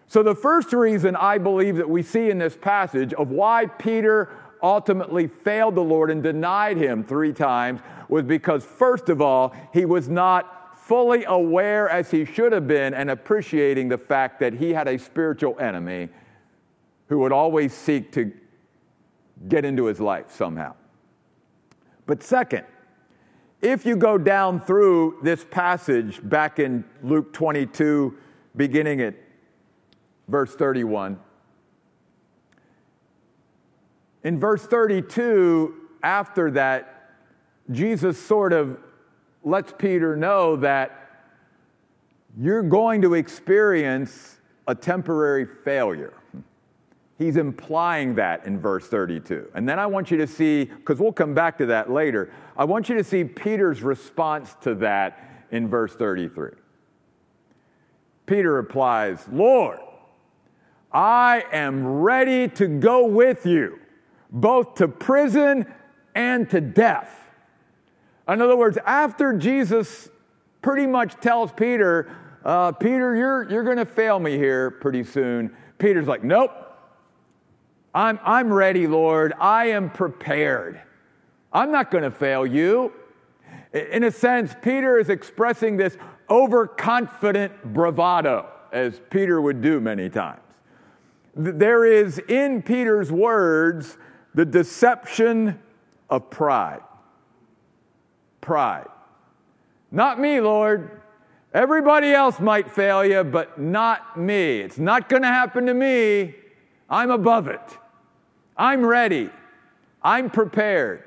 So, 0.08 0.22
the 0.22 0.36
first 0.36 0.72
reason 0.72 1.16
I 1.16 1.38
believe 1.38 1.78
that 1.78 1.90
we 1.90 2.04
see 2.04 2.30
in 2.30 2.38
this 2.38 2.56
passage 2.56 3.14
of 3.14 3.32
why 3.32 3.66
Peter 3.66 4.30
ultimately 4.62 5.28
failed 5.28 5.76
the 5.76 5.82
Lord 5.82 6.12
and 6.12 6.22
denied 6.22 6.78
him 6.78 7.04
three 7.04 7.34
times 7.34 7.82
was 8.08 8.24
because, 8.24 8.64
first 8.64 9.10
of 9.10 9.22
all, 9.22 9.56
he 9.74 9.86
was 9.86 10.08
not 10.08 10.78
fully 10.86 11.24
aware 11.26 11.90
as 11.90 12.12
he 12.12 12.26
should 12.26 12.52
have 12.52 12.68
been 12.68 12.94
and 12.94 13.10
appreciating 13.10 13.90
the 13.90 13.98
fact 13.98 14.40
that 14.40 14.54
he 14.54 14.72
had 14.72 14.88
a 14.88 14.98
spiritual 15.00 15.60
enemy 15.60 16.10
who 17.10 17.20
would 17.20 17.32
always 17.32 17.74
seek 17.74 18.12
to 18.12 18.32
get 19.48 19.66
into 19.66 19.86
his 19.86 20.00
life 20.00 20.32
somehow. 20.32 20.76
But 22.06 22.22
second, 22.22 22.66
if 23.62 23.86
you 23.86 23.96
go 23.96 24.18
down 24.18 24.62
through 24.62 25.18
this 25.24 25.44
passage 25.44 26.20
back 26.28 26.60
in 26.60 26.84
Luke 27.02 27.34
22, 27.34 28.16
beginning 28.56 29.02
at 29.02 29.16
verse 30.28 30.56
31. 30.56 31.20
In 34.24 34.40
verse 34.40 34.66
32, 34.66 35.74
after 36.02 36.52
that, 36.52 37.14
Jesus 37.72 38.20
sort 38.20 38.54
of 38.54 38.80
lets 39.44 39.74
Peter 39.78 40.16
know 40.16 40.56
that 40.56 41.02
you're 42.38 42.64
going 42.64 43.02
to 43.02 43.14
experience 43.14 44.38
a 44.68 44.76
temporary 44.76 45.46
failure. 45.46 46.14
He's 47.18 47.38
implying 47.38 48.16
that 48.16 48.46
in 48.46 48.60
verse 48.60 48.88
32. 48.88 49.52
And 49.54 49.70
then 49.70 49.80
I 49.80 49.86
want 49.86 50.12
you 50.12 50.18
to 50.18 50.28
see, 50.28 50.66
because 50.66 51.00
we'll 51.00 51.14
come 51.14 51.34
back 51.34 51.58
to 51.60 51.66
that 51.68 51.90
later, 51.90 52.32
I 52.58 52.66
want 52.66 52.90
you 52.90 52.96
to 52.96 53.04
see 53.04 53.24
Peter's 53.24 53.82
response 53.84 54.56
to 54.62 54.76
that 54.76 55.46
in 55.52 55.70
verse 55.70 55.96
33. 55.96 56.50
Peter 58.26 58.54
replies, 58.54 59.26
Lord, 59.32 59.80
I 60.96 61.44
am 61.52 61.86
ready 61.86 62.48
to 62.48 62.68
go 62.70 63.06
with 63.06 63.46
you, 63.46 63.80
both 64.32 64.76
to 64.76 64.88
prison 64.88 65.66
and 66.16 66.50
to 66.52 66.62
death. 66.62 67.14
In 68.30 68.42
other 68.42 68.56
words, 68.56 68.78
after 68.86 69.34
Jesus 69.34 70.08
pretty 70.62 70.88
much 70.88 71.16
tells 71.16 71.52
Peter, 71.52 72.16
uh, 72.46 72.72
Peter, 72.72 73.14
you're, 73.14 73.52
you're 73.52 73.66
going 73.66 73.76
to 73.76 73.86
fail 73.86 74.20
me 74.20 74.38
here 74.38 74.72
pretty 74.72 75.04
soon, 75.04 75.54
Peter's 75.80 76.08
like, 76.08 76.24
Nope, 76.24 76.52
I'm, 77.94 78.18
I'm 78.24 78.52
ready, 78.54 78.88
Lord. 78.88 79.34
I 79.38 79.66
am 79.72 79.90
prepared. 79.90 80.80
I'm 81.52 81.74
not 81.74 81.92
going 81.92 82.06
to 82.06 82.12
fail 82.12 82.48
you. 82.48 82.94
In 83.74 84.06
a 84.06 84.12
sense, 84.12 84.56
Peter 84.62 84.98
is 84.98 85.10
expressing 85.10 85.76
this 85.76 85.98
overconfident 86.30 87.74
bravado, 87.74 88.48
as 88.72 89.02
Peter 89.10 89.42
would 89.42 89.62
do 89.62 89.82
many 89.82 90.10
times 90.10 90.40
there 91.36 91.86
is 91.86 92.20
in 92.20 92.62
Peter's 92.62 93.12
words 93.12 93.98
the 94.34 94.46
deception 94.46 95.60
of 96.10 96.30
pride. 96.30 96.82
Pride. 98.42 98.88
Not 99.92 100.20
me, 100.20 100.40
Lord. 100.40 101.02
Everybody 101.54 102.12
else 102.12 102.40
might 102.40 102.72
fail 102.72 103.06
you, 103.06 103.24
but 103.24 103.60
not 103.60 104.20
me. 104.20 104.60
It's 104.60 104.78
not 104.78 105.10
going 105.10 105.22
to 105.22 105.28
happen 105.30 105.66
to 105.68 105.74
me. 105.74 106.36
I'm 106.90 107.12
above 107.12 107.48
it. 107.48 107.78
I'm 108.58 108.86
ready. 108.86 109.30
I'm 110.04 110.30
prepared. 110.30 111.04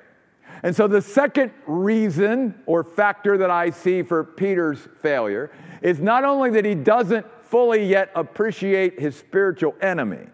And 0.63 0.75
so, 0.75 0.89
the 0.89 1.03
second 1.03 1.53
reason 1.67 2.55
or 2.67 2.83
factor 2.83 3.39
that 3.39 3.51
I 3.51 3.71
see 3.71 4.03
for 4.03 4.25
Peter's 4.25 4.89
failure 5.01 5.53
is 5.83 6.01
not 6.01 6.25
only 6.25 6.51
that 6.51 6.65
he 6.65 6.75
doesn't 6.75 7.27
fully 7.49 7.85
yet 7.85 8.11
appreciate 8.14 9.00
his 9.00 9.17
spiritual 9.17 9.75
enemy. 9.81 10.26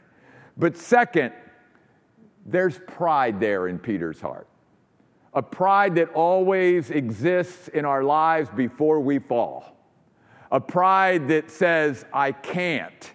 But 0.56 0.76
second, 0.76 1.33
there's 2.44 2.78
pride 2.87 3.40
there 3.40 3.68
in 3.68 3.78
Peter's 3.78 4.21
heart. 4.21 4.49
A 5.33 5.42
pride 5.42 5.97
that 5.97 6.12
always 6.12 6.90
exists 6.90 7.68
in 7.68 7.85
our 7.85 8.04
lives 8.04 8.50
before 8.54 9.00
we 9.00 9.18
fall. 9.18 9.76
A 10.52 10.61
pride 10.61 11.28
that 11.28 11.50
says, 11.50 12.04
I 12.12 12.33
can't. 12.33 13.12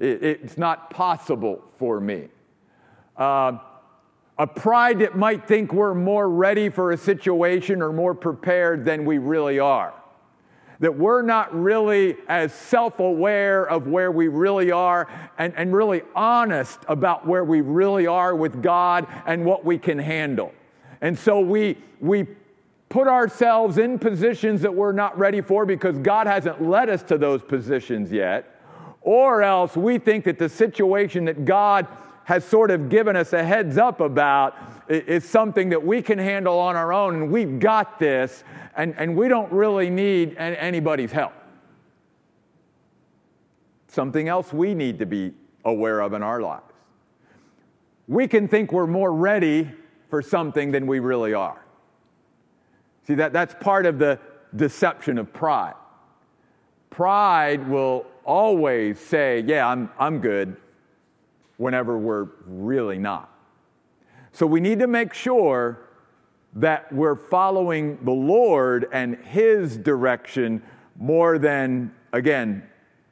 it's 0.00 0.56
not 0.56 0.90
possible 0.90 1.62
for 1.76 2.00
me. 2.00 2.28
Uh, 3.16 3.58
a 4.38 4.46
pride 4.46 5.00
that 5.00 5.16
might 5.16 5.48
think 5.48 5.72
we're 5.72 5.94
more 5.94 6.30
ready 6.30 6.68
for 6.68 6.92
a 6.92 6.96
situation 6.96 7.82
or 7.82 7.92
more 7.92 8.14
prepared 8.14 8.84
than 8.84 9.04
we 9.04 9.18
really 9.18 9.58
are. 9.58 9.97
That 10.80 10.96
we're 10.96 11.22
not 11.22 11.52
really 11.58 12.16
as 12.28 12.52
self 12.52 13.00
aware 13.00 13.64
of 13.64 13.86
where 13.86 14.12
we 14.12 14.28
really 14.28 14.70
are 14.70 15.08
and, 15.36 15.52
and 15.56 15.74
really 15.74 16.02
honest 16.14 16.78
about 16.88 17.26
where 17.26 17.44
we 17.44 17.60
really 17.60 18.06
are 18.06 18.34
with 18.34 18.62
God 18.62 19.06
and 19.26 19.44
what 19.44 19.64
we 19.64 19.78
can 19.78 19.98
handle. 19.98 20.52
And 21.00 21.18
so 21.18 21.40
we, 21.40 21.78
we 22.00 22.26
put 22.88 23.08
ourselves 23.08 23.78
in 23.78 23.98
positions 23.98 24.62
that 24.62 24.74
we're 24.74 24.92
not 24.92 25.18
ready 25.18 25.40
for 25.40 25.66
because 25.66 25.98
God 25.98 26.26
hasn't 26.26 26.62
led 26.62 26.88
us 26.88 27.02
to 27.04 27.18
those 27.18 27.42
positions 27.42 28.10
yet. 28.12 28.54
Or 29.02 29.42
else 29.42 29.76
we 29.76 29.98
think 29.98 30.24
that 30.24 30.38
the 30.38 30.48
situation 30.48 31.24
that 31.26 31.44
God 31.44 31.86
has 32.24 32.44
sort 32.44 32.70
of 32.70 32.88
given 32.88 33.16
us 33.16 33.32
a 33.32 33.42
heads 33.42 33.78
up 33.78 34.00
about 34.00 34.54
is 34.88 35.24
something 35.24 35.68
that 35.70 35.84
we 35.84 36.02
can 36.02 36.18
handle 36.18 36.58
on 36.58 36.76
our 36.76 36.92
own 36.92 37.14
and 37.14 37.30
we've 37.30 37.58
got 37.58 37.98
this 37.98 38.44
and, 38.76 38.94
and 38.96 39.16
we 39.16 39.28
don't 39.28 39.52
really 39.52 39.90
need 39.90 40.36
anybody's 40.36 41.12
help. 41.12 41.32
Something 43.88 44.28
else 44.28 44.52
we 44.52 44.74
need 44.74 44.98
to 44.98 45.06
be 45.06 45.32
aware 45.64 46.00
of 46.00 46.12
in 46.12 46.22
our 46.22 46.40
lives. 46.40 46.64
We 48.06 48.26
can 48.26 48.48
think 48.48 48.72
we're 48.72 48.86
more 48.86 49.12
ready 49.12 49.70
for 50.08 50.22
something 50.22 50.70
than 50.70 50.86
we 50.86 51.00
really 51.00 51.34
are. 51.34 51.62
See, 53.06 53.14
that, 53.14 53.32
that's 53.32 53.54
part 53.60 53.86
of 53.86 53.98
the 53.98 54.18
deception 54.56 55.18
of 55.18 55.32
pride. 55.32 55.74
Pride 56.90 57.68
will 57.68 58.06
always 58.24 58.98
say, 58.98 59.42
Yeah, 59.46 59.68
I'm, 59.68 59.90
I'm 59.98 60.20
good, 60.20 60.56
whenever 61.56 61.98
we're 61.98 62.28
really 62.46 62.98
not. 62.98 63.37
So 64.38 64.46
we 64.46 64.60
need 64.60 64.78
to 64.78 64.86
make 64.86 65.14
sure 65.14 65.80
that 66.54 66.92
we're 66.92 67.16
following 67.16 67.98
the 68.04 68.12
Lord 68.12 68.86
and 68.92 69.16
His 69.16 69.76
direction 69.76 70.62
more 70.96 71.40
than, 71.40 71.92
again, 72.12 72.62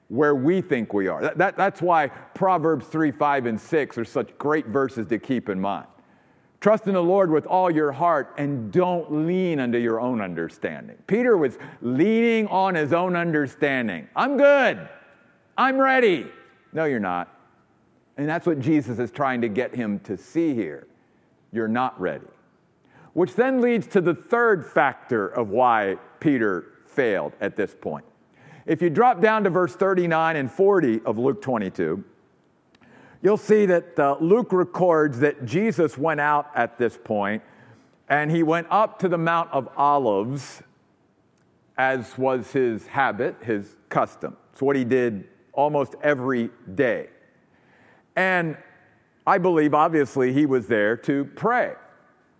where 0.06 0.36
we 0.36 0.60
think 0.60 0.94
we 0.94 1.08
are. 1.08 1.20
That, 1.20 1.36
that, 1.38 1.56
that's 1.56 1.82
why 1.82 2.06
Proverbs 2.06 2.86
3, 2.86 3.10
5, 3.10 3.46
and 3.46 3.60
6 3.60 3.98
are 3.98 4.04
such 4.04 4.38
great 4.38 4.68
verses 4.68 5.08
to 5.08 5.18
keep 5.18 5.48
in 5.48 5.60
mind. 5.60 5.88
Trust 6.60 6.86
in 6.86 6.94
the 6.94 7.02
Lord 7.02 7.32
with 7.32 7.44
all 7.44 7.72
your 7.72 7.90
heart 7.90 8.32
and 8.38 8.70
don't 8.70 9.26
lean 9.26 9.58
unto 9.58 9.78
your 9.78 9.98
own 9.98 10.20
understanding. 10.20 10.96
Peter 11.08 11.36
was 11.36 11.58
leaning 11.82 12.46
on 12.46 12.76
his 12.76 12.92
own 12.92 13.16
understanding. 13.16 14.06
I'm 14.14 14.36
good. 14.36 14.88
I'm 15.58 15.76
ready. 15.76 16.28
No, 16.72 16.84
you're 16.84 17.00
not. 17.00 17.36
And 18.16 18.28
that's 18.28 18.46
what 18.46 18.60
Jesus 18.60 19.00
is 19.00 19.10
trying 19.10 19.40
to 19.40 19.48
get 19.48 19.74
him 19.74 19.98
to 20.04 20.16
see 20.16 20.54
here. 20.54 20.86
You're 21.52 21.68
not 21.68 21.98
ready. 22.00 22.26
Which 23.12 23.34
then 23.34 23.60
leads 23.60 23.86
to 23.88 24.00
the 24.00 24.14
third 24.14 24.66
factor 24.66 25.28
of 25.28 25.48
why 25.48 25.96
Peter 26.20 26.66
failed 26.86 27.32
at 27.40 27.56
this 27.56 27.74
point. 27.74 28.04
If 28.66 28.82
you 28.82 28.90
drop 28.90 29.20
down 29.20 29.44
to 29.44 29.50
verse 29.50 29.74
39 29.74 30.36
and 30.36 30.50
40 30.50 31.02
of 31.04 31.18
Luke 31.18 31.40
22, 31.40 32.04
you'll 33.22 33.36
see 33.36 33.64
that 33.66 33.98
uh, 33.98 34.16
Luke 34.20 34.52
records 34.52 35.20
that 35.20 35.44
Jesus 35.44 35.96
went 35.96 36.20
out 36.20 36.50
at 36.54 36.76
this 36.78 36.98
point 37.02 37.42
and 38.08 38.30
he 38.30 38.42
went 38.42 38.66
up 38.70 38.98
to 39.00 39.08
the 39.08 39.18
Mount 39.18 39.50
of 39.52 39.68
Olives 39.76 40.62
as 41.78 42.16
was 42.16 42.52
his 42.52 42.86
habit, 42.86 43.36
his 43.42 43.76
custom. 43.88 44.36
It's 44.52 44.62
what 44.62 44.76
he 44.76 44.84
did 44.84 45.28
almost 45.52 45.94
every 46.02 46.50
day. 46.74 47.08
And 48.14 48.56
I 49.26 49.38
believe, 49.38 49.74
obviously, 49.74 50.32
he 50.32 50.46
was 50.46 50.68
there 50.68 50.96
to 50.98 51.24
pray 51.24 51.74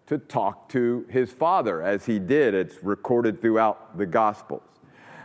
to 0.06 0.18
talk 0.18 0.68
to 0.68 1.04
his 1.10 1.32
father, 1.32 1.82
as 1.82 2.06
he 2.06 2.18
did. 2.18 2.54
It's 2.54 2.82
recorded 2.82 3.40
throughout 3.40 3.98
the 3.98 4.06
Gospels. 4.06 4.62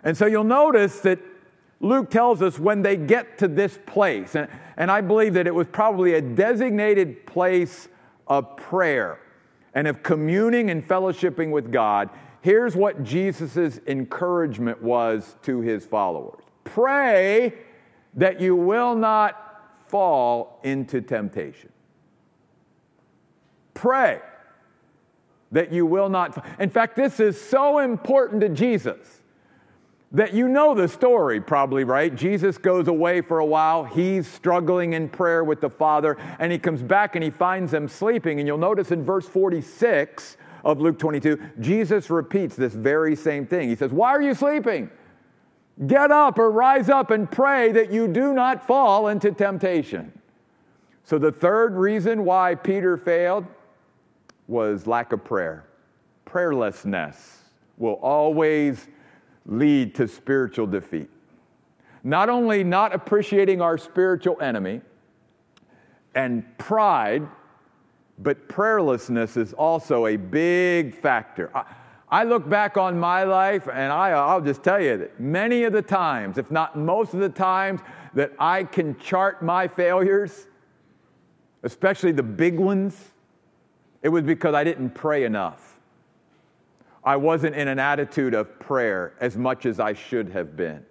And 0.03 0.17
so 0.17 0.25
you'll 0.25 0.43
notice 0.43 1.01
that 1.01 1.19
Luke 1.79 2.09
tells 2.09 2.41
us 2.41 2.59
when 2.59 2.81
they 2.81 2.97
get 2.97 3.37
to 3.39 3.47
this 3.47 3.79
place, 3.85 4.35
and, 4.35 4.47
and 4.77 4.91
I 4.91 5.01
believe 5.01 5.33
that 5.35 5.47
it 5.47 5.53
was 5.53 5.67
probably 5.67 6.15
a 6.15 6.21
designated 6.21 7.25
place 7.25 7.89
of 8.27 8.55
prayer 8.55 9.19
and 9.73 9.87
of 9.87 10.03
communing 10.03 10.69
and 10.69 10.87
fellowshipping 10.87 11.51
with 11.51 11.71
God. 11.71 12.09
Here's 12.41 12.75
what 12.75 13.03
Jesus' 13.03 13.79
encouragement 13.87 14.81
was 14.81 15.35
to 15.43 15.61
his 15.61 15.85
followers 15.85 16.43
Pray 16.63 17.53
that 18.15 18.41
you 18.41 18.55
will 18.55 18.95
not 18.95 19.50
fall 19.91 20.59
into 20.63 21.01
temptation. 21.01 21.69
Pray 23.73 24.19
that 25.51 25.71
you 25.71 25.85
will 25.85 26.09
not. 26.09 26.45
In 26.59 26.69
fact, 26.69 26.95
this 26.95 27.19
is 27.19 27.39
so 27.39 27.79
important 27.79 28.41
to 28.41 28.49
Jesus 28.49 29.21
that 30.13 30.33
you 30.33 30.47
know 30.47 30.73
the 30.73 30.87
story, 30.87 31.39
probably, 31.39 31.83
right? 31.83 32.13
Jesus 32.13 32.57
goes 32.57 32.87
away 32.87 33.21
for 33.21 33.39
a 33.39 33.45
while. 33.45 33.83
He's 33.83 34.27
struggling 34.27 34.93
in 34.93 35.07
prayer 35.07 35.43
with 35.43 35.61
the 35.61 35.69
Father, 35.69 36.17
and 36.39 36.51
he 36.51 36.59
comes 36.59 36.81
back 36.81 37.15
and 37.15 37.23
he 37.23 37.29
finds 37.29 37.71
them 37.71 37.87
sleeping. 37.87 38.39
And 38.39 38.47
you'll 38.47 38.57
notice 38.57 38.91
in 38.91 39.03
verse 39.03 39.27
46 39.27 40.37
of 40.63 40.79
Luke 40.79 40.99
22, 40.99 41.39
Jesus 41.59 42.09
repeats 42.09 42.55
this 42.55 42.73
very 42.73 43.15
same 43.15 43.45
thing. 43.45 43.69
He 43.69 43.75
says, 43.75 43.91
Why 43.91 44.09
are 44.09 44.21
you 44.21 44.33
sleeping? 44.33 44.89
Get 45.87 46.11
up 46.11 46.37
or 46.37 46.51
rise 46.51 46.89
up 46.89 47.09
and 47.09 47.29
pray 47.29 47.71
that 47.71 47.91
you 47.91 48.07
do 48.07 48.33
not 48.33 48.65
fall 48.65 49.07
into 49.07 49.31
temptation. 49.31 50.11
So, 51.03 51.17
the 51.17 51.31
third 51.31 51.75
reason 51.75 52.23
why 52.23 52.53
Peter 52.55 52.97
failed 52.97 53.45
was 54.47 54.85
lack 54.85 55.11
of 55.11 55.23
prayer. 55.23 55.65
Prayerlessness 56.27 57.15
will 57.77 57.95
always 57.95 58.87
lead 59.47 59.95
to 59.95 60.07
spiritual 60.07 60.67
defeat. 60.67 61.09
Not 62.03 62.29
only 62.29 62.63
not 62.63 62.93
appreciating 62.93 63.61
our 63.61 63.77
spiritual 63.77 64.39
enemy 64.39 64.81
and 66.13 66.43
pride, 66.59 67.27
but 68.19 68.47
prayerlessness 68.47 69.35
is 69.37 69.53
also 69.53 70.05
a 70.05 70.15
big 70.15 70.95
factor. 70.95 71.49
I, 71.55 71.65
I 72.11 72.25
look 72.25 72.47
back 72.49 72.75
on 72.75 72.99
my 72.99 73.23
life 73.23 73.69
and 73.71 73.91
I, 73.91 74.09
I'll 74.09 74.41
just 74.41 74.61
tell 74.63 74.81
you 74.81 74.97
that 74.97 75.19
many 75.19 75.63
of 75.63 75.71
the 75.71 75.81
times, 75.81 76.37
if 76.37 76.51
not 76.51 76.77
most 76.77 77.13
of 77.13 77.21
the 77.21 77.29
times, 77.29 77.79
that 78.15 78.33
I 78.37 78.65
can 78.65 78.97
chart 78.99 79.41
my 79.41 79.69
failures, 79.69 80.47
especially 81.63 82.11
the 82.11 82.23
big 82.23 82.59
ones, 82.59 83.11
it 84.01 84.09
was 84.09 84.23
because 84.23 84.53
I 84.53 84.65
didn't 84.65 84.89
pray 84.89 85.23
enough. 85.23 85.79
I 87.03 87.15
wasn't 87.15 87.55
in 87.55 87.69
an 87.69 87.79
attitude 87.79 88.33
of 88.33 88.59
prayer 88.59 89.13
as 89.21 89.37
much 89.37 89.65
as 89.65 89.79
I 89.79 89.93
should 89.93 90.29
have 90.29 90.57
been. 90.57 90.85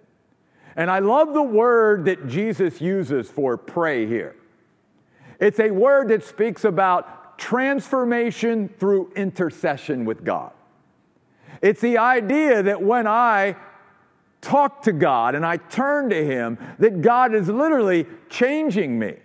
And 0.75 0.89
I 0.89 0.99
love 0.99 1.33
the 1.33 1.43
word 1.43 2.05
that 2.05 2.27
Jesus 2.27 2.81
uses 2.81 3.29
for 3.29 3.57
pray 3.57 4.07
here. 4.07 4.35
It's 5.39 5.59
a 5.59 5.69
word 5.69 6.07
that 6.09 6.23
speaks 6.23 6.65
about 6.65 7.37
transformation 7.37 8.69
through 8.79 9.11
intercession 9.15 10.05
with 10.05 10.23
God. 10.23 10.51
It's 11.61 11.81
the 11.81 11.97
idea 11.97 12.63
that 12.63 12.81
when 12.81 13.07
I 13.07 13.55
talk 14.41 14.81
to 14.83 14.91
God 14.91 15.35
and 15.35 15.45
I 15.45 15.57
turn 15.57 16.09
to 16.09 16.25
Him, 16.25 16.57
that 16.79 17.01
God 17.01 17.35
is 17.35 17.47
literally 17.47 18.07
changing 18.29 18.97
me 18.97 19.15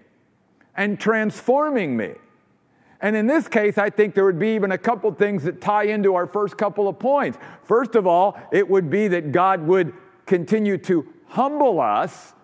and 0.77 1.01
transforming 1.01 1.97
me. 1.97 2.13
And 3.01 3.17
in 3.17 3.27
this 3.27 3.49
case, 3.49 3.79
I 3.79 3.91
think 3.91 4.15
there 4.15 4.25
would 4.25 4.39
be 4.39 4.55
even 4.55 4.73
a 4.73 4.79
couple 4.79 5.13
things 5.13 5.45
that 5.45 5.61
tie 5.61 5.85
into 5.85 6.15
our 6.15 6.27
first 6.27 6.57
couple 6.57 6.89
of 6.89 6.99
points. 6.99 7.39
First 7.65 7.95
of 7.95 8.07
all, 8.07 8.39
it 8.53 8.69
would 8.69 8.91
be 8.91 9.09
that 9.09 9.33
God 9.33 9.67
would 9.67 9.93
continue 10.27 10.79
to 10.79 11.07
humble 11.29 11.81
us 11.81 12.35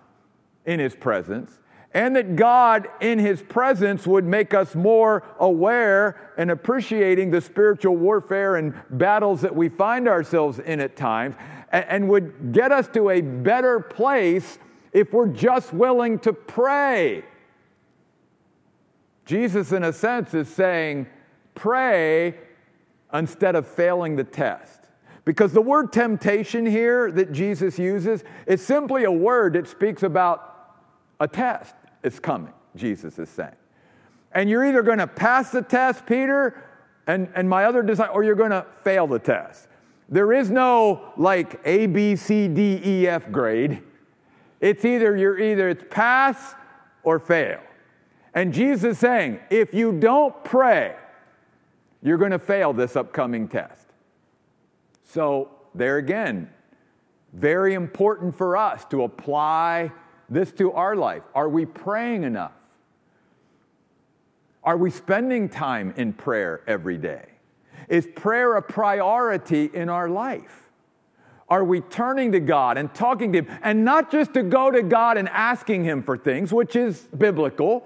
in 0.64 0.78
His 0.78 0.94
presence, 0.94 1.58
and 1.94 2.16
that 2.16 2.36
God 2.36 2.88
in 3.00 3.18
His 3.18 3.42
presence 3.42 4.06
would 4.06 4.24
make 4.24 4.54
us 4.54 4.74
more 4.74 5.22
aware 5.38 6.32
and 6.36 6.50
appreciating 6.50 7.30
the 7.30 7.40
spiritual 7.40 7.96
warfare 7.96 8.56
and 8.56 8.74
battles 8.90 9.42
that 9.42 9.54
we 9.54 9.68
find 9.68 10.08
ourselves 10.08 10.58
in 10.58 10.80
at 10.80 10.96
times, 10.96 11.34
and 11.70 12.08
would 12.08 12.52
get 12.52 12.72
us 12.72 12.88
to 12.88 13.10
a 13.10 13.20
better 13.20 13.80
place 13.80 14.58
if 14.92 15.12
we're 15.12 15.28
just 15.28 15.72
willing 15.72 16.18
to 16.18 16.32
pray 16.32 17.24
Jesus, 19.24 19.72
in 19.72 19.84
a 19.84 19.92
sense, 19.92 20.34
is 20.34 20.48
saying, 20.48 21.06
pray 21.54 22.34
instead 23.12 23.54
of 23.54 23.66
failing 23.66 24.16
the 24.16 24.24
test. 24.24 24.80
Because 25.24 25.52
the 25.52 25.62
word 25.62 25.92
temptation 25.92 26.66
here 26.66 27.10
that 27.12 27.32
Jesus 27.32 27.78
uses 27.78 28.24
is 28.46 28.64
simply 28.64 29.04
a 29.04 29.12
word 29.12 29.52
that 29.52 29.68
speaks 29.68 30.02
about 30.02 30.74
a 31.20 31.28
test 31.28 31.74
is 32.02 32.20
coming, 32.20 32.52
Jesus 32.76 33.18
is 33.18 33.28
saying. 33.28 33.56
And 34.32 34.48
you're 34.48 34.64
either 34.64 34.82
going 34.82 34.98
to 34.98 35.06
pass 35.06 35.50
the 35.50 35.62
test, 35.62 36.06
Peter, 36.06 36.64
and, 37.06 37.28
and 37.34 37.48
my 37.48 37.64
other 37.64 37.82
design, 37.82 38.08
or 38.12 38.24
you're 38.24 38.34
going 38.34 38.50
to 38.50 38.66
fail 38.82 39.06
the 39.06 39.18
test. 39.18 39.68
There 40.08 40.32
is 40.32 40.50
no 40.50 41.12
like 41.16 41.60
A, 41.64 41.86
B, 41.86 42.16
C, 42.16 42.48
D, 42.48 42.80
E, 42.84 43.06
F 43.06 43.30
grade. 43.30 43.82
It's 44.60 44.84
either 44.84 45.16
you're 45.16 45.38
either 45.38 45.68
it's 45.68 45.84
pass 45.90 46.54
or 47.02 47.18
fail. 47.18 47.60
And 48.34 48.52
Jesus 48.52 48.92
is 48.92 48.98
saying, 48.98 49.40
if 49.50 49.74
you 49.74 49.92
don't 49.92 50.44
pray, 50.44 50.96
you're 52.02 52.18
going 52.18 52.30
to 52.30 52.38
fail 52.38 52.72
this 52.72 52.96
upcoming 52.96 53.48
test. 53.48 53.86
So, 55.04 55.50
there 55.74 55.98
again, 55.98 56.48
Very 57.32 57.72
important 57.72 58.36
for 58.36 58.56
us 58.56 58.84
to 58.86 59.04
apply 59.04 59.92
this 60.32 60.52
to 60.52 60.72
our 60.72 60.96
life. 60.96 61.22
Are 61.34 61.48
we 61.48 61.66
praying 61.66 62.24
enough? 62.24 62.52
Are 64.64 64.76
we 64.76 64.90
spending 64.90 65.48
time 65.48 65.92
in 65.96 66.12
prayer 66.12 66.62
every 66.66 66.98
day? 66.98 67.26
Is 67.88 68.06
prayer 68.14 68.54
a 68.56 68.62
priority 68.62 69.70
in 69.72 69.88
our 69.88 70.08
life? 70.08 70.70
Are 71.48 71.64
we 71.64 71.80
turning 71.80 72.32
to 72.32 72.40
God 72.40 72.78
and 72.78 72.94
talking 72.94 73.32
to 73.32 73.40
Him? 73.40 73.58
And 73.62 73.84
not 73.84 74.10
just 74.10 74.34
to 74.34 74.42
go 74.42 74.70
to 74.70 74.82
God 74.82 75.18
and 75.18 75.28
asking 75.28 75.84
Him 75.84 76.02
for 76.02 76.16
things, 76.16 76.52
which 76.52 76.76
is 76.76 77.00
biblical. 77.18 77.84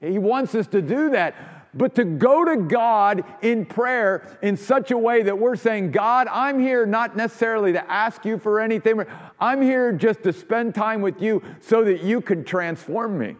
He 0.00 0.18
wants 0.18 0.54
us 0.54 0.66
to 0.68 0.80
do 0.80 1.10
that. 1.10 1.34
But 1.76 1.96
to 1.96 2.04
go 2.04 2.44
to 2.44 2.56
God 2.56 3.24
in 3.42 3.66
prayer 3.66 4.38
in 4.42 4.56
such 4.56 4.90
a 4.90 4.98
way 4.98 5.22
that 5.22 5.38
we're 5.38 5.56
saying, 5.56 5.90
God, 5.90 6.28
I'm 6.30 6.60
here 6.60 6.86
not 6.86 7.16
necessarily 7.16 7.72
to 7.72 7.90
ask 7.90 8.24
you 8.24 8.38
for 8.38 8.60
anything, 8.60 9.02
I'm 9.40 9.60
here 9.60 9.92
just 9.92 10.22
to 10.22 10.32
spend 10.32 10.74
time 10.74 11.02
with 11.02 11.20
you 11.20 11.42
so 11.60 11.84
that 11.84 12.02
you 12.02 12.20
can 12.20 12.44
transform 12.44 13.18
me, 13.18 13.36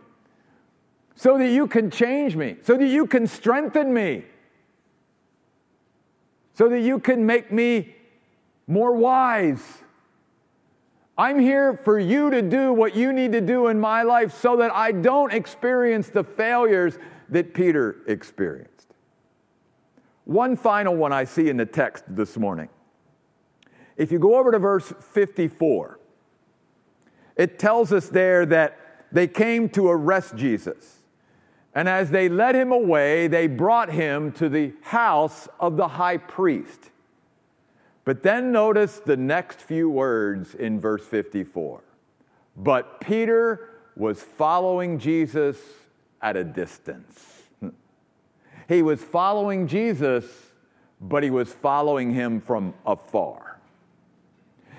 so 1.15 1.39
that 1.39 1.49
you 1.49 1.69
can 1.69 1.91
change 1.91 2.35
me, 2.35 2.57
so 2.63 2.77
that 2.77 2.89
you 2.89 3.07
can 3.07 3.27
strengthen 3.27 3.95
me, 3.95 4.25
so 6.55 6.69
that 6.69 6.81
you 6.81 6.99
can 6.99 7.25
make 7.25 7.53
me 7.53 7.95
more 8.67 8.95
wise. 8.97 9.63
I'm 11.17 11.39
here 11.39 11.77
for 11.85 11.99
you 12.01 12.31
to 12.31 12.43
do 12.43 12.73
what 12.73 12.97
you 12.97 13.13
need 13.13 13.31
to 13.33 13.41
do 13.41 13.69
in 13.69 13.79
my 13.79 14.03
life 14.03 14.37
so 14.37 14.57
that 14.57 14.75
I 14.75 14.91
don't 14.91 15.33
experience 15.33 16.09
the 16.09 16.25
failures 16.25 16.99
that 17.29 17.55
Peter 17.55 17.97
experienced. 18.07 18.95
One 20.25 20.57
final 20.57 20.97
one 20.97 21.13
I 21.13 21.25
see 21.25 21.49
in 21.49 21.57
the 21.57 21.67
text 21.67 22.05
this 22.09 22.37
morning. 22.37 22.69
If 23.97 24.11
you 24.11 24.19
go 24.19 24.37
over 24.37 24.51
to 24.51 24.59
verse 24.59 24.93
54, 25.01 26.01
it 27.37 27.59
tells 27.59 27.93
us 27.93 28.09
there 28.09 28.47
that 28.47 28.79
they 29.13 29.29
came 29.29 29.69
to 29.71 29.89
arrest 29.89 30.35
Jesus. 30.35 31.03
And 31.75 31.89
as 31.89 32.11
they 32.11 32.29
led 32.29 32.55
him 32.55 32.73
away, 32.73 33.27
they 33.27 33.47
brought 33.47 33.91
him 33.91 34.33
to 34.33 34.49
the 34.49 34.73
house 34.83 35.49
of 35.59 35.77
the 35.77 35.89
high 35.89 36.17
priest. 36.17 36.91
But 38.05 38.23
then 38.23 38.53
notice 38.53 39.01
the 39.01 39.17
next 39.17 39.61
few 39.61 39.89
words 39.89 40.55
in 40.55 40.81
verse 40.81 41.05
54. 41.05 41.83
But 42.57 43.01
Peter 43.01 43.71
was 43.97 44.23
following 44.23 44.99
Jesus 44.99 45.59
at 46.25 46.37
a 46.39 46.43
distance. 46.43 47.43
He 48.67 48.83
was 48.83 49.01
following 49.03 49.69
Jesus, 49.69 50.25
but 50.99 51.23
he 51.23 51.31
was 51.31 51.53
following 51.53 52.13
him 52.13 52.41
from 52.41 52.73
afar. 52.87 53.61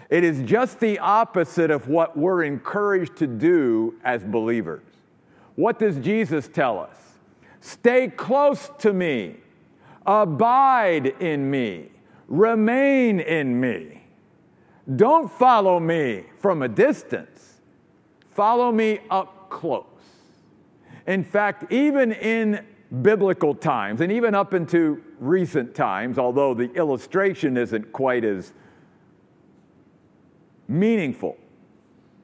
It 0.09 0.23
is 0.23 0.41
just 0.41 0.79
the 0.79 0.97
opposite 0.99 1.69
of 1.69 1.87
what 1.87 2.17
we're 2.17 2.43
encouraged 2.43 3.15
to 3.17 3.27
do 3.27 3.93
as 4.03 4.23
believers. 4.23 4.83
What 5.55 5.77
does 5.77 5.97
Jesus 5.97 6.47
tell 6.47 6.79
us? 6.79 6.97
Stay 7.59 8.07
close 8.07 8.71
to 8.79 8.91
me, 8.91 9.35
abide 10.05 11.07
in 11.19 11.49
me, 11.49 11.89
remain 12.27 13.19
in 13.19 13.59
me. 13.59 14.03
Don't 14.95 15.31
follow 15.31 15.79
me 15.79 16.25
from 16.39 16.63
a 16.63 16.67
distance, 16.67 17.61
follow 18.31 18.71
me 18.71 18.99
up 19.11 19.49
close. 19.51 19.94
In 21.07 21.23
fact, 21.23 21.71
even 21.71 22.11
in 22.11 22.65
biblical 23.01 23.53
times, 23.53 24.01
and 24.01 24.11
even 24.11 24.33
up 24.35 24.53
into 24.53 25.03
recent 25.19 25.75
times, 25.75 26.17
although 26.17 26.53
the 26.53 26.71
illustration 26.73 27.57
isn't 27.57 27.91
quite 27.91 28.23
as 28.23 28.53
meaningful 30.67 31.37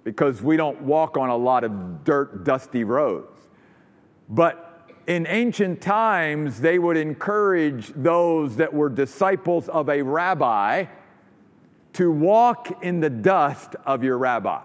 because 0.03 0.41
we 0.41 0.57
don't 0.57 0.81
walk 0.81 1.17
on 1.17 1.29
a 1.29 1.35
lot 1.35 1.63
of 1.63 2.03
dirt, 2.03 2.43
dusty 2.43 2.83
roads. 2.83 3.47
But 4.29 4.89
in 5.07 5.27
ancient 5.27 5.81
times, 5.81 6.59
they 6.59 6.79
would 6.79 6.97
encourage 6.97 7.89
those 7.95 8.55
that 8.55 8.73
were 8.73 8.89
disciples 8.89 9.69
of 9.69 9.89
a 9.89 10.01
rabbi 10.01 10.85
to 11.93 12.11
walk 12.11 12.83
in 12.83 12.99
the 12.99 13.09
dust 13.09 13.75
of 13.85 14.03
your 14.03 14.17
rabbi. 14.17 14.61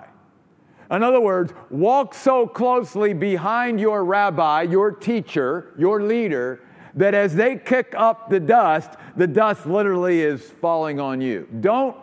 In 0.91 1.03
other 1.03 1.21
words, 1.21 1.53
walk 1.71 2.15
so 2.15 2.47
closely 2.47 3.13
behind 3.13 3.81
your 3.81 4.05
rabbi, 4.05 4.63
your 4.63 4.93
teacher, 4.93 5.73
your 5.77 6.03
leader, 6.03 6.61
that 6.95 7.13
as 7.13 7.35
they 7.35 7.57
kick 7.57 7.95
up 7.97 8.31
the 8.31 8.41
dust, 8.41 8.91
the 9.17 9.27
dust 9.27 9.67
literally 9.67 10.21
is 10.21 10.43
falling 10.43 11.01
on 11.01 11.21
you. 11.21 11.49
Don't 11.61 11.97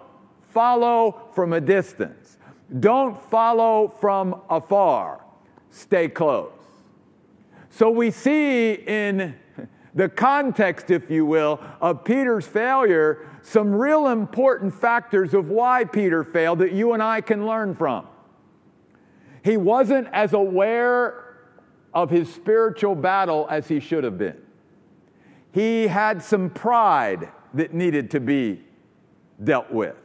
follow 0.49 1.29
from 1.33 1.53
a 1.53 1.61
distance, 1.61 2.37
don't 2.79 3.21
follow 3.29 3.87
from 3.99 4.41
afar. 4.49 5.23
Stay 5.71 6.07
close. 6.07 6.51
So 7.69 7.89
we 7.89 8.11
see 8.11 8.73
in 8.73 9.33
the 9.95 10.09
context, 10.09 10.91
if 10.91 11.09
you 11.09 11.25
will, 11.25 11.59
of 11.81 12.03
Peter's 12.03 12.45
failure 12.45 13.27
some 13.41 13.73
real 13.73 14.07
important 14.07 14.73
factors 14.73 15.33
of 15.33 15.49
why 15.49 15.83
Peter 15.83 16.23
failed 16.23 16.59
that 16.59 16.71
you 16.71 16.93
and 16.93 17.03
I 17.03 17.21
can 17.21 17.45
learn 17.45 17.75
from. 17.75 18.07
He 19.43 19.57
wasn't 19.57 20.07
as 20.13 20.33
aware 20.33 21.35
of 21.93 22.09
his 22.09 22.33
spiritual 22.33 22.95
battle 22.95 23.45
as 23.49 23.67
he 23.67 23.79
should 23.79 24.03
have 24.03 24.17
been. 24.17 24.37
He 25.51 25.87
had 25.87 26.23
some 26.23 26.49
pride 26.49 27.29
that 27.53 27.73
needed 27.73 28.09
to 28.11 28.19
be 28.19 28.61
dealt 29.43 29.71
with. 29.71 29.95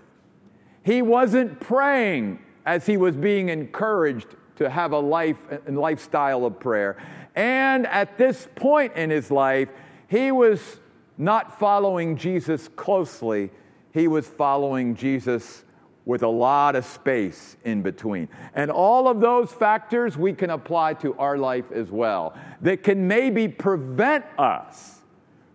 He 0.83 1.03
wasn't 1.03 1.61
praying 1.61 2.40
as 2.66 2.85
he 2.85 2.96
was 2.96 3.16
being 3.16 3.48
encouraged 3.48 4.37
to 4.57 4.68
have 4.68 4.92
a 4.92 4.98
life 4.98 5.38
and 5.66 5.79
lifestyle 5.79 6.44
of 6.44 6.59
prayer. 6.59 6.96
And 7.35 7.87
at 7.87 8.18
this 8.18 8.48
point 8.57 8.94
in 8.94 9.09
his 9.09 9.31
life, 9.31 9.68
he 10.09 10.33
was 10.33 10.81
not 11.16 11.59
following 11.59 12.16
Jesus 12.16 12.68
closely, 12.68 13.51
he 13.92 14.09
was 14.09 14.27
following 14.27 14.94
Jesus 14.94 15.64
with 16.09 16.23
a 16.23 16.29
lot 16.29 16.75
of 16.75 16.87
space 16.87 17.59
in 17.64 17.83
between. 17.83 18.31
And 18.55 18.71
all 18.71 19.09
of 19.09 19.21
those 19.21 19.53
factors 19.53 20.16
we 20.16 20.33
can 20.33 20.49
apply 20.49 20.94
to 20.94 21.14
our 21.18 21.37
life 21.37 21.71
as 21.71 21.90
well 21.90 22.35
that 22.62 22.83
can 22.83 23.07
maybe 23.07 23.47
prevent 23.47 24.25
us 24.38 25.03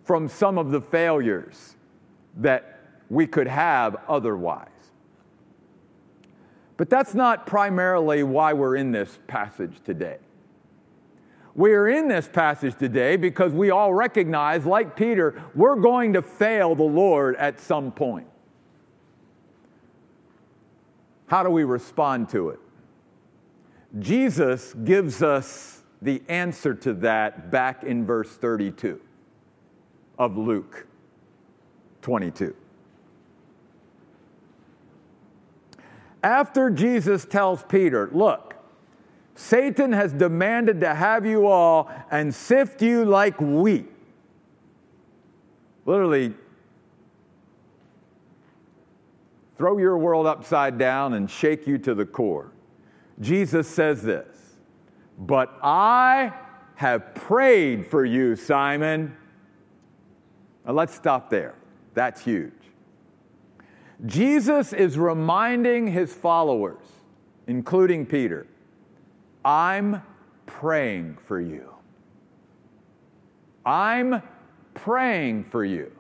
from 0.04 0.28
some 0.28 0.60
of 0.60 0.70
the 0.70 0.80
failures 0.80 1.76
that 2.38 2.82
we 3.10 3.26
could 3.26 3.48
have 3.48 3.98
otherwise. 4.08 4.68
But 6.78 6.88
that's 6.88 7.16
not 7.16 7.48
primarily 7.48 8.22
why 8.22 8.54
we're 8.54 8.76
in 8.76 8.92
this 8.92 9.18
passage 9.26 9.78
today. 9.84 10.20
We're 11.56 11.88
in 11.88 12.08
this 12.08 12.28
passage 12.28 12.76
today 12.78 13.16
because 13.16 13.54
we 13.54 13.72
all 13.72 13.92
recognize, 13.92 14.68
like 14.68 14.96
Peter, 14.96 15.42
we're 15.56 15.78
going 15.78 16.14
to 16.14 16.22
fail 16.22 16.76
the 16.76 16.84
Lord 16.84 17.38
at 17.38 17.60
some 17.60 17.92
point. 17.92 18.28
How 21.34 21.42
do 21.42 21.50
we 21.50 21.64
respond 21.64 22.30
to 22.30 22.50
it? 22.50 22.60
Jesus 23.98 24.76
gives 24.76 25.24
us 25.24 25.82
the 26.00 26.22
answer 26.30 26.76
to 26.76 26.94
that 26.94 27.50
back 27.50 27.84
in 27.84 28.06
verse 28.06 28.30
32 28.38 29.02
of 30.20 30.38
Luke 30.38 30.86
22. 32.04 32.56
After 36.22 36.70
Jesus 36.70 37.26
tells 37.26 37.64
Peter, 37.64 38.12
Look, 38.14 38.54
Satan 39.34 39.92
has 39.92 40.14
demanded 40.14 40.82
to 40.82 40.94
have 40.94 41.26
you 41.26 41.48
all 41.48 41.90
and 42.12 42.32
sift 42.32 42.80
you 42.84 43.06
like 43.06 43.42
wheat. 43.42 43.92
Literally, 45.88 46.36
throw 49.56 49.78
your 49.78 49.98
world 49.98 50.26
upside 50.26 50.78
down 50.78 51.14
and 51.14 51.30
shake 51.30 51.68
you 51.68 51.78
to 51.80 51.94
the 51.94 52.06
core. 52.06 52.52
Jesus 53.20 53.68
says 53.68 54.02
this, 54.02 54.56
but 55.18 55.58
I 55.62 56.34
have 56.76 57.14
prayed 57.14 57.88
for 57.88 58.04
you, 58.04 58.36
Simon. 58.36 59.16
Now 60.66 60.74
let's 60.74 60.96
stop 60.96 61.30
there. 61.30 61.56
That's 61.94 62.22
huge. 62.22 62.54
Jesus 64.06 64.74
is 64.74 64.98
reminding 64.98 65.88
his 65.88 66.14
followers, 66.14 66.86
including 67.48 68.06
Peter, 68.06 68.48
I'm 69.46 70.02
praying 70.46 71.18
for 71.26 71.40
you. 71.40 71.70
I'm 73.66 74.22
praying 74.74 75.46
for 75.46 75.64
you. 75.64 75.92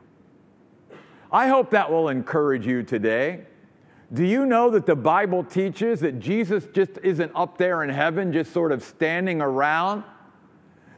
I 1.33 1.47
hope 1.47 1.71
that 1.71 1.91
will 1.91 2.09
encourage 2.09 2.67
you 2.67 2.83
today. 2.83 3.47
Do 4.13 4.23
you 4.23 4.45
know 4.45 4.69
that 4.69 4.85
the 4.85 4.95
Bible 4.95 5.43
teaches 5.43 6.01
that 6.01 6.19
Jesus 6.19 6.67
just 6.71 6.91
isn't 7.01 7.31
up 7.33 7.57
there 7.57 7.83
in 7.83 7.89
heaven, 7.89 8.31
just 8.31 8.53
sort 8.53 8.71
of 8.71 8.83
standing 8.83 9.41
around? 9.41 10.03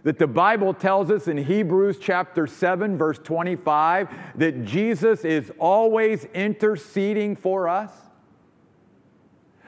That 0.04 0.20
the 0.20 0.28
Bible 0.28 0.74
tells 0.74 1.10
us 1.10 1.30
in 1.30 1.38
Hebrews 1.38 2.00
chapter 2.00 2.48
7, 2.48 2.98
verse 2.98 3.18
25, 3.20 4.10
that 4.36 4.66
Jesus 4.66 5.24
is 5.24 5.54
always 5.58 6.26
interceding 6.26 7.38
for 7.38 7.70
us? 7.70 7.92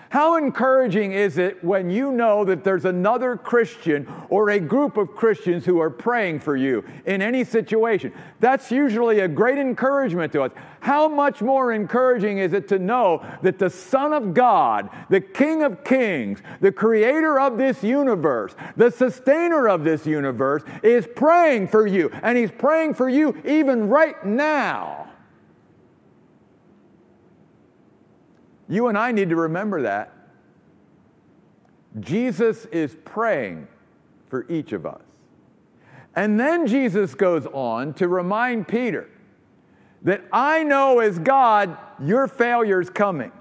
How 0.10 0.38
encouraging 0.38 1.12
is 1.12 1.38
it 1.38 1.62
when 1.63 1.89
you 1.89 2.12
know 2.12 2.46
that 2.46 2.63
there's 2.63 2.86
another 2.86 3.36
Christian 3.36 4.08
or 4.30 4.50
a 4.50 4.60
group 4.60 4.96
of 4.96 5.15
Christians 5.15 5.65
who 5.65 5.80
are 5.82 5.89
praying 5.89 6.39
for 6.39 6.56
you 6.56 6.86
in 7.06 7.22
any 7.22 7.43
situation? 7.43 8.13
That's 8.39 8.72
usually 8.72 9.20
a 9.20 9.28
great 9.28 9.58
encouragement 9.58 10.32
to 10.32 10.43
us. 10.43 10.52
How 10.80 11.10
much 11.10 11.41
more 11.41 11.74
encouraging 11.74 12.38
is 12.38 12.54
it 12.54 12.70
to 12.70 12.80
know 12.80 13.26
that 13.41 13.60
the 13.60 13.70
Son 13.70 14.13
of 14.13 14.34
God, 14.34 14.89
the 15.10 15.20
King 15.20 15.63
of 15.63 15.84
Kings, 15.84 16.39
the 16.62 16.72
creator 16.72 17.38
of 17.39 17.58
this 17.58 17.84
universe, 17.84 18.56
the 18.78 18.91
sustainer 18.91 19.67
of 19.67 19.84
this 19.84 20.06
universe, 20.06 20.63
is 20.84 21.06
praying 21.15 21.67
for 21.67 21.86
you, 21.86 22.10
and 22.24 22.38
He's 22.38 22.52
praying 22.52 22.93
for 22.93 23.10
you 23.10 23.36
even 23.46 23.89
right 23.89 24.26
now. 24.26 25.07
You 28.67 28.88
and 28.88 28.97
I 28.97 29.12
need 29.12 29.30
to 29.30 29.36
remember 29.36 29.84
that. 29.84 30.13
Jesus 31.99 32.65
is 32.65 32.95
praying 33.06 33.67
for 34.30 34.45
each 34.49 34.73
of 34.73 34.86
us. 34.86 35.01
And 36.15 36.39
then 36.39 36.67
Jesus 36.67 37.13
goes 37.15 37.45
on 37.47 37.93
to 37.95 38.08
remind 38.08 38.67
Peter 38.67 39.10
that 40.03 40.23
I 40.32 40.63
know 40.63 40.99
as 40.99 41.19
God, 41.19 41.77
your 41.99 42.27
failure's 42.27 42.89
coming. 42.89 43.32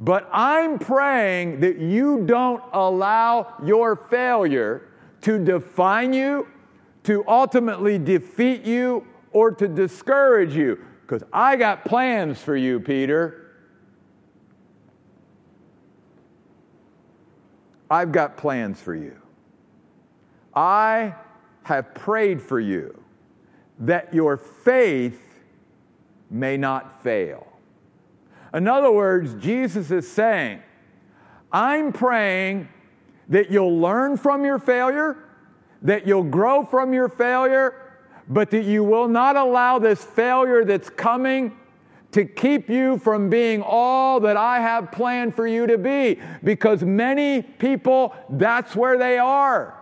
But 0.00 0.28
I'm 0.32 0.78
praying 0.78 1.60
that 1.60 1.78
you 1.78 2.24
don't 2.24 2.62
allow 2.72 3.54
your 3.64 3.96
failure 3.96 4.88
to 5.22 5.44
define 5.44 6.12
you, 6.12 6.46
to 7.04 7.24
ultimately 7.26 7.98
defeat 7.98 8.64
you, 8.64 9.06
or 9.32 9.50
to 9.50 9.66
discourage 9.66 10.54
you. 10.54 10.78
Because 11.02 11.22
I 11.32 11.56
got 11.56 11.84
plans 11.84 12.40
for 12.40 12.56
you, 12.56 12.80
Peter. 12.80 13.47
I've 17.90 18.12
got 18.12 18.36
plans 18.36 18.80
for 18.80 18.94
you. 18.94 19.16
I 20.54 21.14
have 21.62 21.94
prayed 21.94 22.42
for 22.42 22.58
you 22.60 23.02
that 23.80 24.12
your 24.12 24.36
faith 24.36 25.20
may 26.30 26.56
not 26.56 27.02
fail. 27.02 27.46
In 28.52 28.66
other 28.66 28.90
words, 28.90 29.34
Jesus 29.34 29.90
is 29.90 30.10
saying, 30.10 30.62
I'm 31.52 31.92
praying 31.92 32.68
that 33.28 33.50
you'll 33.50 33.78
learn 33.78 34.16
from 34.16 34.44
your 34.44 34.58
failure, 34.58 35.16
that 35.82 36.06
you'll 36.06 36.24
grow 36.24 36.64
from 36.64 36.92
your 36.92 37.08
failure, 37.08 37.74
but 38.28 38.50
that 38.50 38.64
you 38.64 38.84
will 38.84 39.08
not 39.08 39.36
allow 39.36 39.78
this 39.78 40.02
failure 40.02 40.64
that's 40.64 40.90
coming 40.90 41.56
to 42.12 42.24
keep 42.24 42.70
you 42.70 42.98
from 42.98 43.28
being 43.28 43.62
all 43.62 44.20
that 44.20 44.36
I 44.36 44.60
have 44.60 44.90
planned 44.92 45.34
for 45.34 45.46
you 45.46 45.66
to 45.66 45.78
be. 45.78 46.18
Because 46.42 46.82
many 46.82 47.42
people, 47.42 48.14
that's 48.30 48.74
where 48.74 48.98
they 48.98 49.18
are. 49.18 49.74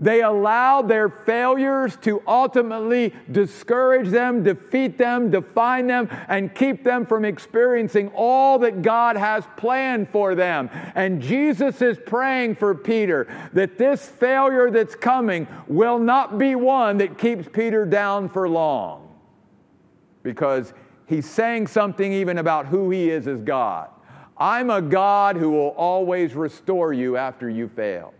They 0.00 0.22
allow 0.22 0.80
their 0.80 1.10
failures 1.10 1.94
to 2.02 2.22
ultimately 2.26 3.14
discourage 3.30 4.08
them, 4.08 4.42
defeat 4.42 4.96
them, 4.96 5.30
define 5.30 5.88
them, 5.88 6.08
and 6.26 6.54
keep 6.54 6.82
them 6.82 7.04
from 7.04 7.26
experiencing 7.26 8.08
all 8.14 8.58
that 8.60 8.80
God 8.80 9.18
has 9.18 9.44
planned 9.58 10.08
for 10.08 10.34
them. 10.34 10.70
And 10.94 11.20
Jesus 11.20 11.82
is 11.82 11.98
praying 12.06 12.54
for 12.54 12.74
Peter 12.74 13.28
that 13.52 13.76
this 13.76 14.08
failure 14.08 14.70
that's 14.70 14.94
coming 14.94 15.46
will 15.68 15.98
not 15.98 16.38
be 16.38 16.54
one 16.54 16.96
that 16.96 17.18
keeps 17.18 17.46
Peter 17.52 17.84
down 17.84 18.30
for 18.30 18.48
long. 18.48 19.06
Because 20.22 20.72
he's 21.10 21.28
saying 21.28 21.66
something 21.66 22.12
even 22.12 22.38
about 22.38 22.66
who 22.66 22.90
he 22.90 23.10
is 23.10 23.26
as 23.26 23.42
God. 23.42 23.90
I'm 24.38 24.70
a 24.70 24.80
God 24.80 25.36
who 25.36 25.50
will 25.50 25.74
always 25.76 26.34
restore 26.34 26.94
you 26.94 27.18
after 27.18 27.50
you 27.50 27.68
fail. 27.68 28.14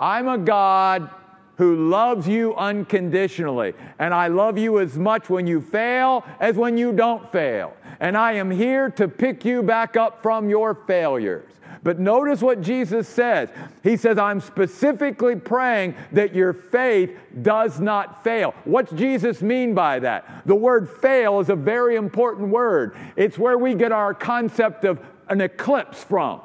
I'm 0.00 0.26
a 0.26 0.38
God 0.38 1.08
who 1.56 1.88
loves 1.88 2.26
you 2.26 2.54
unconditionally. 2.56 3.74
And 3.98 4.12
I 4.12 4.28
love 4.28 4.58
you 4.58 4.80
as 4.80 4.98
much 4.98 5.30
when 5.30 5.46
you 5.46 5.60
fail 5.60 6.24
as 6.40 6.56
when 6.56 6.76
you 6.76 6.92
don't 6.92 7.30
fail. 7.30 7.74
And 8.00 8.16
I 8.16 8.32
am 8.32 8.50
here 8.50 8.90
to 8.90 9.08
pick 9.08 9.44
you 9.44 9.62
back 9.62 9.96
up 9.96 10.22
from 10.22 10.50
your 10.50 10.74
failures. 10.74 11.50
But 11.86 12.00
notice 12.00 12.42
what 12.42 12.62
Jesus 12.62 13.08
says. 13.08 13.48
He 13.84 13.96
says, 13.96 14.18
I'm 14.18 14.40
specifically 14.40 15.36
praying 15.36 15.94
that 16.10 16.34
your 16.34 16.52
faith 16.52 17.16
does 17.42 17.78
not 17.78 18.24
fail. 18.24 18.56
What's 18.64 18.90
Jesus 18.90 19.40
mean 19.40 19.72
by 19.72 20.00
that? 20.00 20.42
The 20.46 20.56
word 20.56 20.90
fail 20.90 21.38
is 21.38 21.48
a 21.48 21.54
very 21.54 21.94
important 21.94 22.48
word. 22.48 22.96
It's 23.14 23.38
where 23.38 23.56
we 23.56 23.74
get 23.74 23.92
our 23.92 24.14
concept 24.14 24.84
of 24.84 24.98
an 25.28 25.40
eclipse 25.40 26.02
from. 26.02 26.40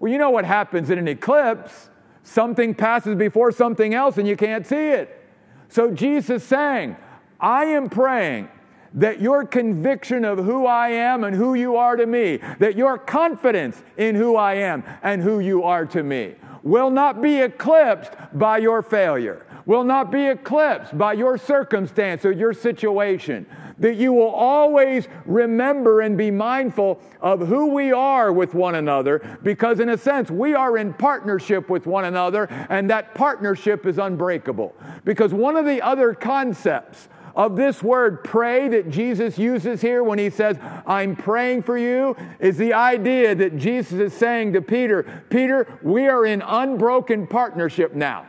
Well, 0.00 0.10
you 0.10 0.18
know 0.18 0.30
what 0.30 0.44
happens 0.44 0.90
in 0.90 0.98
an 0.98 1.06
eclipse? 1.06 1.88
Something 2.24 2.74
passes 2.74 3.14
before 3.14 3.52
something 3.52 3.94
else 3.94 4.18
and 4.18 4.26
you 4.26 4.36
can't 4.36 4.66
see 4.66 4.88
it. 4.88 5.24
So 5.68 5.92
Jesus 5.92 6.42
saying, 6.42 6.96
I 7.38 7.66
am 7.66 7.88
praying 7.88 8.48
that 8.96 9.20
your 9.20 9.44
conviction 9.44 10.24
of 10.24 10.38
who 10.38 10.66
I 10.66 10.88
am 10.88 11.22
and 11.22 11.36
who 11.36 11.54
you 11.54 11.76
are 11.76 11.96
to 11.96 12.06
me, 12.06 12.40
that 12.58 12.76
your 12.76 12.98
confidence 12.98 13.82
in 13.96 14.14
who 14.14 14.36
I 14.36 14.54
am 14.54 14.82
and 15.02 15.22
who 15.22 15.38
you 15.38 15.62
are 15.62 15.86
to 15.86 16.02
me, 16.02 16.34
will 16.62 16.90
not 16.90 17.22
be 17.22 17.40
eclipsed 17.40 18.12
by 18.32 18.58
your 18.58 18.82
failure, 18.82 19.46
will 19.66 19.84
not 19.84 20.10
be 20.10 20.26
eclipsed 20.26 20.96
by 20.98 21.12
your 21.12 21.38
circumstance 21.38 22.24
or 22.24 22.32
your 22.32 22.52
situation. 22.52 23.46
That 23.78 23.96
you 23.96 24.14
will 24.14 24.30
always 24.30 25.06
remember 25.26 26.00
and 26.00 26.16
be 26.16 26.30
mindful 26.30 26.98
of 27.20 27.46
who 27.46 27.66
we 27.66 27.92
are 27.92 28.32
with 28.32 28.54
one 28.54 28.74
another, 28.74 29.38
because 29.42 29.80
in 29.80 29.90
a 29.90 29.98
sense, 29.98 30.30
we 30.30 30.54
are 30.54 30.78
in 30.78 30.94
partnership 30.94 31.68
with 31.68 31.86
one 31.86 32.06
another, 32.06 32.46
and 32.70 32.88
that 32.88 33.14
partnership 33.14 33.84
is 33.84 33.98
unbreakable. 33.98 34.74
Because 35.04 35.34
one 35.34 35.56
of 35.56 35.66
the 35.66 35.82
other 35.82 36.14
concepts 36.14 37.08
of 37.36 37.54
this 37.54 37.82
word 37.82 38.24
pray 38.24 38.66
that 38.68 38.90
Jesus 38.90 39.38
uses 39.38 39.82
here 39.82 40.02
when 40.02 40.18
he 40.18 40.30
says, 40.30 40.56
I'm 40.86 41.14
praying 41.14 41.62
for 41.62 41.76
you, 41.76 42.16
is 42.40 42.56
the 42.56 42.72
idea 42.72 43.34
that 43.34 43.58
Jesus 43.58 43.92
is 43.92 44.14
saying 44.14 44.54
to 44.54 44.62
Peter, 44.62 45.24
Peter, 45.28 45.78
we 45.82 46.08
are 46.08 46.24
in 46.24 46.40
unbroken 46.40 47.26
partnership 47.26 47.94
now. 47.94 48.26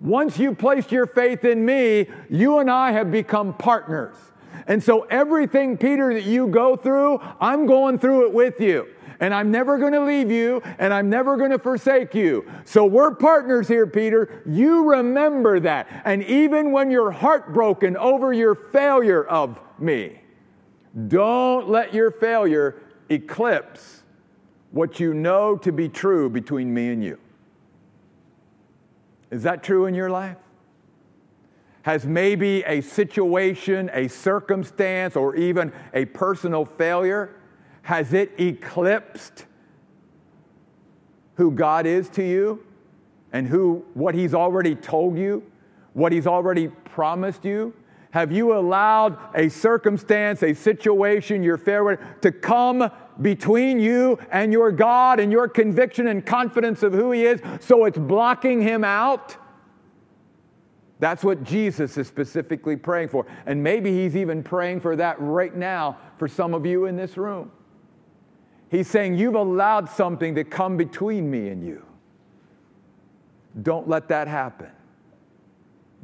Once 0.00 0.38
you 0.38 0.54
placed 0.54 0.92
your 0.92 1.06
faith 1.06 1.44
in 1.44 1.64
me, 1.64 2.06
you 2.28 2.58
and 2.58 2.70
I 2.70 2.92
have 2.92 3.10
become 3.10 3.54
partners. 3.54 4.16
And 4.66 4.82
so 4.82 5.02
everything, 5.02 5.78
Peter, 5.78 6.12
that 6.12 6.24
you 6.24 6.48
go 6.48 6.76
through, 6.76 7.20
I'm 7.40 7.66
going 7.66 7.98
through 7.98 8.26
it 8.26 8.34
with 8.34 8.60
you 8.60 8.86
and 9.22 9.32
I'm 9.32 9.52
never 9.52 9.78
going 9.78 9.92
to 9.92 10.04
leave 10.04 10.32
you, 10.32 10.60
and 10.80 10.92
I'm 10.92 11.08
never 11.08 11.36
going 11.36 11.52
to 11.52 11.58
forsake 11.58 12.12
you. 12.12 12.44
So 12.64 12.84
we're 12.84 13.14
partners 13.14 13.68
here, 13.68 13.86
Peter. 13.86 14.42
You 14.44 14.90
remember 14.90 15.60
that. 15.60 15.86
And 16.04 16.24
even 16.24 16.72
when 16.72 16.90
you're 16.90 17.12
heartbroken 17.12 17.96
over 17.96 18.32
your 18.32 18.56
failure 18.56 19.24
of 19.24 19.60
me, 19.78 20.20
don't 21.06 21.68
let 21.68 21.94
your 21.94 22.10
failure 22.10 22.82
eclipse 23.08 24.02
what 24.72 24.98
you 24.98 25.14
know 25.14 25.56
to 25.58 25.70
be 25.70 25.88
true 25.88 26.28
between 26.28 26.74
me 26.74 26.88
and 26.88 27.04
you. 27.04 27.16
Is 29.30 29.44
that 29.44 29.62
true 29.62 29.86
in 29.86 29.94
your 29.94 30.10
life? 30.10 30.36
Has 31.82 32.04
maybe 32.04 32.64
a 32.64 32.80
situation, 32.80 33.88
a 33.92 34.08
circumstance, 34.08 35.14
or 35.14 35.36
even 35.36 35.72
a 35.94 36.06
personal 36.06 36.64
failure 36.64 37.36
has 37.82 38.12
it 38.12 38.32
eclipsed 38.38 39.46
who 41.36 41.50
God 41.50 41.86
is 41.86 42.08
to 42.10 42.22
you 42.22 42.64
and 43.32 43.46
who 43.46 43.84
what 43.94 44.14
he's 44.14 44.34
already 44.34 44.74
told 44.74 45.18
you, 45.18 45.42
what 45.92 46.12
he's 46.12 46.26
already 46.26 46.68
promised 46.68 47.44
you? 47.44 47.74
Have 48.12 48.30
you 48.30 48.54
allowed 48.54 49.18
a 49.34 49.48
circumstance, 49.48 50.42
a 50.42 50.52
situation, 50.52 51.42
your 51.42 51.56
failure 51.56 51.98
to 52.20 52.30
come 52.30 52.90
between 53.20 53.80
you 53.80 54.18
and 54.30 54.52
your 54.52 54.70
God 54.70 55.18
and 55.18 55.32
your 55.32 55.48
conviction 55.48 56.06
and 56.08 56.24
confidence 56.24 56.82
of 56.82 56.92
who 56.92 57.10
He 57.12 57.24
is 57.24 57.40
so 57.60 57.86
it's 57.86 57.96
blocking 57.96 58.60
Him 58.60 58.84
out? 58.84 59.36
That's 60.98 61.24
what 61.24 61.42
Jesus 61.42 61.96
is 61.96 62.06
specifically 62.06 62.76
praying 62.76 63.08
for. 63.08 63.26
And 63.46 63.62
maybe 63.62 63.90
He's 63.90 64.14
even 64.14 64.42
praying 64.42 64.80
for 64.80 64.94
that 64.96 65.16
right 65.18 65.54
now 65.56 65.96
for 66.18 66.28
some 66.28 66.52
of 66.52 66.66
you 66.66 66.84
in 66.84 66.96
this 66.96 67.16
room. 67.16 67.50
He's 68.72 68.88
saying, 68.88 69.18
You've 69.18 69.34
allowed 69.34 69.90
something 69.90 70.34
to 70.34 70.44
come 70.44 70.78
between 70.78 71.30
me 71.30 71.48
and 71.48 71.62
you. 71.62 71.84
Don't 73.60 73.86
let 73.86 74.08
that 74.08 74.28
happen. 74.28 74.70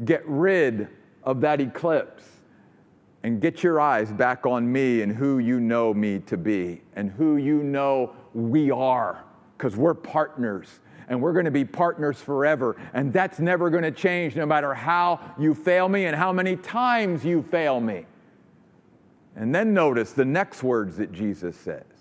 Get 0.05 0.23
rid 0.27 0.89
of 1.25 1.41
that 1.41 1.63
eclipse 1.63 2.25
and 3.23 3.41
get 3.41 3.63
your 3.63 3.81
eyes 3.81 4.13
back 4.13 4.45
on 4.45 4.71
me 4.71 5.01
and 5.01 5.11
who 5.11 5.39
you 5.39 5.61
know 5.61 5.95
me 5.95 6.19
to 6.27 6.37
be 6.37 6.83
and 6.95 7.11
who 7.11 7.39
you 7.39 7.63
know 7.63 8.13
we 8.35 8.71
are, 8.71 9.25
because 9.57 9.75
we're 9.75 9.95
partners 9.95 10.69
and 11.09 11.23
we're 11.23 11.33
going 11.33 11.47
to 11.47 11.51
be 11.51 11.65
partners 11.65 12.21
forever. 12.21 12.77
And 12.93 13.15
that's 13.15 13.39
never 13.39 13.71
going 13.71 13.83
to 13.85 13.91
change 13.91 14.37
no 14.37 14.45
matter 14.45 14.75
how 14.75 15.21
you 15.39 15.55
fail 15.55 15.89
me 15.89 16.05
and 16.05 16.15
how 16.15 16.35
many 16.35 16.55
times 16.55 17.25
you 17.25 17.41
fail 17.41 17.81
me. 17.81 18.05
And 19.37 19.55
then 19.55 19.73
notice 19.73 20.13
the 20.13 20.27
next 20.27 20.63
words 20.63 20.99
that 20.99 21.13
Jesus 21.13 21.57
says 21.57 21.98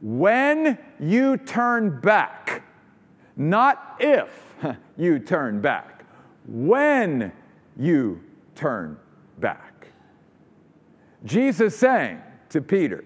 when 0.00 0.78
you 0.98 1.36
turn 1.36 2.00
back, 2.00 2.62
not 3.36 3.96
if 4.00 4.54
you 4.96 5.18
turn 5.18 5.60
back, 5.60 6.04
when 6.46 7.32
you 7.76 8.20
turn 8.54 8.98
back. 9.38 9.88
Jesus 11.24 11.76
saying 11.76 12.20
to 12.48 12.60
Peter, 12.60 13.04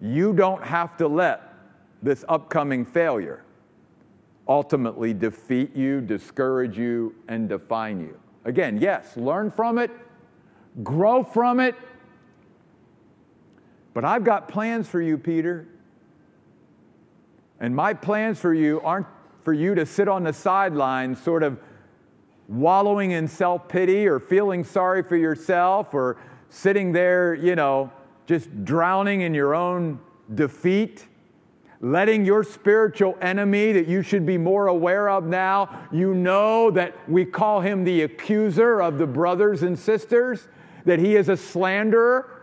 You 0.00 0.32
don't 0.32 0.62
have 0.62 0.96
to 0.98 1.08
let 1.08 1.54
this 2.02 2.24
upcoming 2.28 2.84
failure 2.84 3.44
ultimately 4.48 5.12
defeat 5.12 5.74
you, 5.74 6.00
discourage 6.00 6.78
you, 6.78 7.14
and 7.28 7.48
define 7.48 8.00
you. 8.00 8.18
Again, 8.44 8.78
yes, 8.80 9.16
learn 9.16 9.50
from 9.50 9.78
it, 9.78 9.90
grow 10.82 11.24
from 11.24 11.58
it. 11.58 11.74
But 13.96 14.04
I've 14.04 14.24
got 14.24 14.46
plans 14.46 14.86
for 14.86 15.00
you, 15.00 15.16
Peter. 15.16 15.66
And 17.58 17.74
my 17.74 17.94
plans 17.94 18.38
for 18.38 18.52
you 18.52 18.78
aren't 18.82 19.06
for 19.42 19.54
you 19.54 19.74
to 19.74 19.86
sit 19.86 20.06
on 20.06 20.22
the 20.22 20.34
sidelines, 20.34 21.18
sort 21.18 21.42
of 21.42 21.58
wallowing 22.46 23.12
in 23.12 23.26
self 23.26 23.68
pity 23.68 24.06
or 24.06 24.20
feeling 24.20 24.64
sorry 24.64 25.02
for 25.02 25.16
yourself 25.16 25.94
or 25.94 26.18
sitting 26.50 26.92
there, 26.92 27.32
you 27.32 27.56
know, 27.56 27.90
just 28.26 28.66
drowning 28.66 29.22
in 29.22 29.32
your 29.32 29.54
own 29.54 29.98
defeat 30.34 31.06
letting 31.80 32.24
your 32.24 32.42
spiritual 32.42 33.16
enemy 33.22 33.72
that 33.72 33.86
you 33.86 34.02
should 34.02 34.26
be 34.26 34.36
more 34.36 34.66
aware 34.66 35.08
of 35.08 35.24
now, 35.24 35.88
you 35.92 36.14
know 36.14 36.70
that 36.70 36.94
we 37.08 37.24
call 37.24 37.60
him 37.60 37.84
the 37.84 38.02
accuser 38.02 38.80
of 38.80 38.96
the 38.98 39.06
brothers 39.06 39.62
and 39.62 39.78
sisters, 39.78 40.48
that 40.86 40.98
he 40.98 41.16
is 41.16 41.28
a 41.28 41.36
slanderer, 41.36 42.35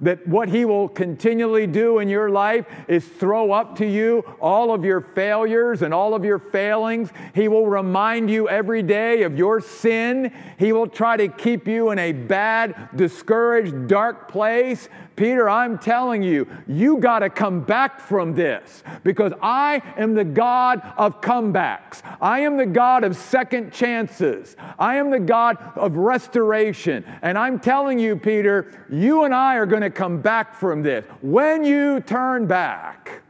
that 0.00 0.26
what 0.26 0.48
he 0.48 0.64
will 0.64 0.88
continually 0.88 1.66
do 1.66 1.98
in 1.98 2.08
your 2.08 2.30
life 2.30 2.66
is 2.88 3.04
throw 3.04 3.52
up 3.52 3.76
to 3.76 3.86
you 3.86 4.24
all 4.40 4.72
of 4.72 4.84
your 4.84 5.00
failures 5.00 5.82
and 5.82 5.92
all 5.92 6.14
of 6.14 6.24
your 6.24 6.38
failings. 6.38 7.10
He 7.34 7.48
will 7.48 7.66
remind 7.66 8.30
you 8.30 8.48
every 8.48 8.82
day 8.82 9.22
of 9.22 9.36
your 9.36 9.60
sin. 9.60 10.32
He 10.58 10.72
will 10.72 10.88
try 10.88 11.16
to 11.16 11.28
keep 11.28 11.68
you 11.68 11.90
in 11.90 11.98
a 11.98 12.12
bad, 12.12 12.90
discouraged, 12.96 13.88
dark 13.88 14.30
place. 14.30 14.88
Peter, 15.20 15.50
I'm 15.50 15.76
telling 15.76 16.22
you, 16.22 16.48
you 16.66 16.96
got 16.96 17.18
to 17.18 17.28
come 17.28 17.60
back 17.60 18.00
from 18.00 18.34
this 18.34 18.82
because 19.04 19.34
I 19.42 19.82
am 19.98 20.14
the 20.14 20.24
God 20.24 20.80
of 20.96 21.20
comebacks. 21.20 22.00
I 22.22 22.40
am 22.40 22.56
the 22.56 22.64
God 22.64 23.04
of 23.04 23.14
second 23.14 23.70
chances. 23.70 24.56
I 24.78 24.96
am 24.96 25.10
the 25.10 25.20
God 25.20 25.58
of 25.76 25.98
restoration. 25.98 27.04
And 27.20 27.36
I'm 27.36 27.60
telling 27.60 27.98
you, 27.98 28.16
Peter, 28.16 28.86
you 28.90 29.24
and 29.24 29.34
I 29.34 29.56
are 29.56 29.66
going 29.66 29.82
to 29.82 29.90
come 29.90 30.22
back 30.22 30.54
from 30.54 30.82
this. 30.82 31.04
When 31.20 31.64
you 31.64 32.00
turn 32.00 32.46
back, 32.46 33.20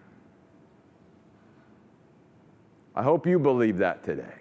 I 2.95 3.03
hope 3.03 3.27
you 3.27 3.41
believe 3.41 3.79
that 3.79 4.05
today. 4.05 4.37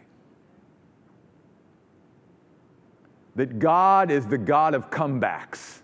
That 3.38 3.58
God 3.58 4.12
is 4.12 4.28
the 4.28 4.38
God 4.38 4.76
of 4.76 4.92
comebacks 4.92 5.79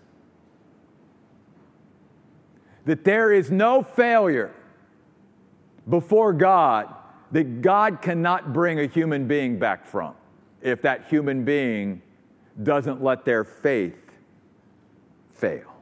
that 2.86 3.04
there 3.04 3.32
is 3.32 3.50
no 3.50 3.82
failure 3.82 4.54
before 5.88 6.32
God 6.32 6.92
that 7.32 7.60
God 7.60 8.00
cannot 8.00 8.52
bring 8.52 8.80
a 8.80 8.86
human 8.86 9.26
being 9.26 9.58
back 9.58 9.84
from 9.84 10.14
if 10.62 10.82
that 10.82 11.06
human 11.08 11.44
being 11.44 12.00
doesn't 12.62 13.02
let 13.02 13.24
their 13.24 13.44
faith 13.44 14.16
fail. 15.34 15.72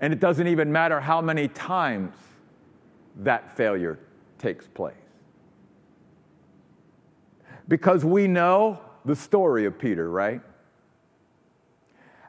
And 0.00 0.12
it 0.12 0.20
doesn't 0.20 0.46
even 0.48 0.70
matter 0.70 1.00
how 1.00 1.20
many 1.20 1.48
times 1.48 2.14
that 3.16 3.56
failure 3.56 3.98
takes 4.38 4.66
place. 4.66 4.94
Because 7.68 8.04
we 8.04 8.26
know 8.26 8.80
the 9.04 9.16
story 9.16 9.64
of 9.64 9.78
Peter, 9.78 10.10
right? 10.10 10.42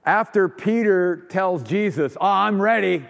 After 0.05 0.47
Peter 0.47 1.25
tells 1.29 1.63
Jesus, 1.63 2.15
Oh, 2.19 2.25
I'm 2.25 2.61
ready. 2.61 3.05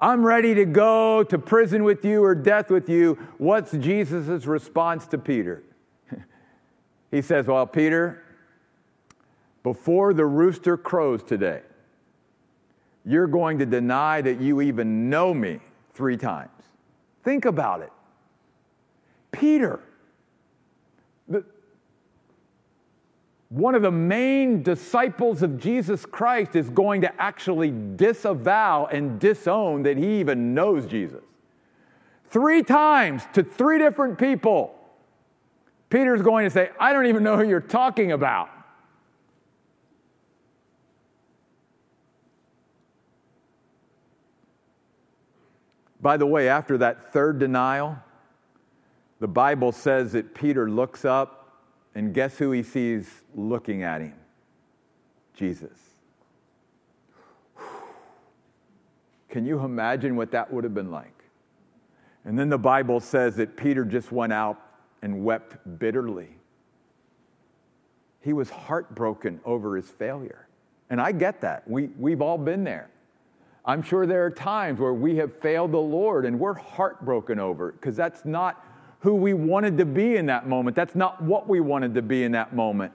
I'm 0.00 0.24
ready 0.24 0.54
to 0.54 0.64
go 0.64 1.22
to 1.22 1.38
prison 1.38 1.84
with 1.84 2.04
you 2.04 2.24
or 2.24 2.34
death 2.34 2.70
with 2.70 2.88
you. 2.88 3.18
What's 3.38 3.70
Jesus' 3.72 4.46
response 4.46 5.06
to 5.08 5.18
Peter? 5.18 5.62
he 7.10 7.22
says, 7.22 7.46
Well, 7.46 7.66
Peter, 7.66 8.24
before 9.62 10.12
the 10.12 10.26
rooster 10.26 10.76
crows 10.76 11.22
today, 11.22 11.62
you're 13.04 13.26
going 13.26 13.58
to 13.58 13.66
deny 13.66 14.20
that 14.22 14.40
you 14.40 14.60
even 14.60 15.10
know 15.10 15.34
me 15.34 15.60
three 15.94 16.16
times. 16.16 16.50
Think 17.24 17.44
about 17.44 17.80
it. 17.80 17.92
Peter, 19.30 19.80
one 23.52 23.74
of 23.74 23.82
the 23.82 23.90
main 23.90 24.62
disciples 24.62 25.42
of 25.42 25.58
Jesus 25.58 26.06
Christ 26.06 26.56
is 26.56 26.70
going 26.70 27.02
to 27.02 27.20
actually 27.20 27.70
disavow 27.70 28.86
and 28.86 29.20
disown 29.20 29.82
that 29.82 29.98
he 29.98 30.20
even 30.20 30.54
knows 30.54 30.86
Jesus. 30.86 31.22
Three 32.30 32.62
times 32.62 33.22
to 33.34 33.42
three 33.42 33.76
different 33.76 34.18
people, 34.18 34.74
Peter's 35.90 36.22
going 36.22 36.46
to 36.46 36.50
say, 36.50 36.70
I 36.80 36.94
don't 36.94 37.04
even 37.04 37.22
know 37.22 37.36
who 37.36 37.46
you're 37.46 37.60
talking 37.60 38.12
about. 38.12 38.48
By 46.00 46.16
the 46.16 46.26
way, 46.26 46.48
after 46.48 46.78
that 46.78 47.12
third 47.12 47.38
denial, 47.38 47.98
the 49.20 49.28
Bible 49.28 49.72
says 49.72 50.12
that 50.12 50.34
Peter 50.34 50.70
looks 50.70 51.04
up 51.04 51.41
and 51.94 52.14
guess 52.14 52.38
who 52.38 52.50
he 52.52 52.62
sees 52.62 53.22
looking 53.34 53.82
at 53.82 54.00
him? 54.00 54.14
Jesus. 55.34 55.78
Can 59.28 59.46
you 59.46 59.60
imagine 59.60 60.16
what 60.16 60.30
that 60.32 60.52
would 60.52 60.64
have 60.64 60.74
been 60.74 60.90
like? 60.90 61.24
And 62.24 62.38
then 62.38 62.48
the 62.48 62.58
Bible 62.58 63.00
says 63.00 63.36
that 63.36 63.56
Peter 63.56 63.84
just 63.84 64.12
went 64.12 64.32
out 64.32 64.60
and 65.00 65.24
wept 65.24 65.56
bitterly. 65.78 66.28
He 68.20 68.32
was 68.32 68.50
heartbroken 68.50 69.40
over 69.44 69.76
his 69.76 69.90
failure. 69.90 70.46
And 70.90 71.00
I 71.00 71.12
get 71.12 71.40
that. 71.40 71.68
We, 71.68 71.88
we've 71.98 72.22
all 72.22 72.38
been 72.38 72.62
there. 72.62 72.90
I'm 73.64 73.82
sure 73.82 74.06
there 74.06 74.24
are 74.24 74.30
times 74.30 74.80
where 74.80 74.94
we 74.94 75.16
have 75.16 75.36
failed 75.40 75.72
the 75.72 75.78
Lord 75.78 76.26
and 76.26 76.38
we're 76.38 76.54
heartbroken 76.54 77.38
over 77.38 77.70
it 77.70 77.80
because 77.80 77.96
that's 77.96 78.24
not 78.24 78.64
who 79.02 79.14
we 79.14 79.34
wanted 79.34 79.78
to 79.78 79.84
be 79.84 80.16
in 80.16 80.26
that 80.26 80.48
moment. 80.48 80.76
That's 80.76 80.94
not 80.94 81.20
what 81.20 81.48
we 81.48 81.58
wanted 81.60 81.94
to 81.94 82.02
be 82.02 82.22
in 82.22 82.32
that 82.32 82.54
moment. 82.54 82.92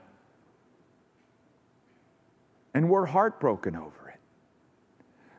And 2.72 2.88
we're 2.88 3.06
heartbroken 3.06 3.76
over 3.76 4.08
it. 4.08 4.20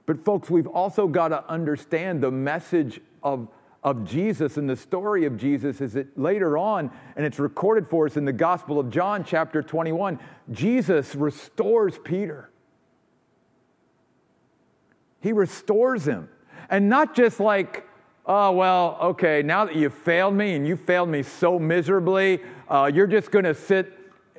But, 0.05 0.23
folks, 0.23 0.49
we've 0.49 0.67
also 0.67 1.07
got 1.07 1.29
to 1.29 1.47
understand 1.49 2.21
the 2.21 2.29
message 2.29 3.01
of, 3.23 3.47
of 3.83 4.05
Jesus 4.05 4.57
and 4.57 4.69
the 4.69 4.75
story 4.75 5.25
of 5.25 5.37
Jesus 5.37 5.81
is 5.81 5.93
that 5.93 6.15
later 6.17 6.55
on, 6.55 6.91
and 7.15 7.25
it's 7.25 7.39
recorded 7.39 7.87
for 7.87 8.05
us 8.05 8.15
in 8.15 8.25
the 8.25 8.33
Gospel 8.33 8.79
of 8.79 8.91
John, 8.91 9.23
chapter 9.23 9.63
21, 9.63 10.19
Jesus 10.51 11.15
restores 11.15 11.97
Peter. 12.03 12.51
He 15.19 15.33
restores 15.33 16.05
him. 16.05 16.29
And 16.69 16.89
not 16.89 17.15
just 17.15 17.39
like, 17.39 17.88
oh, 18.29 18.51
well, 18.51 18.97
okay, 19.01 19.41
now 19.41 19.65
that 19.65 19.75
you've 19.75 19.93
failed 19.93 20.35
me 20.35 20.53
and 20.53 20.65
you 20.65 20.77
failed 20.77 21.09
me 21.09 21.23
so 21.23 21.57
miserably, 21.57 22.39
uh, 22.69 22.89
you're 22.93 23.07
just 23.07 23.31
going 23.31 23.43
to 23.43 23.55
sit 23.55 23.91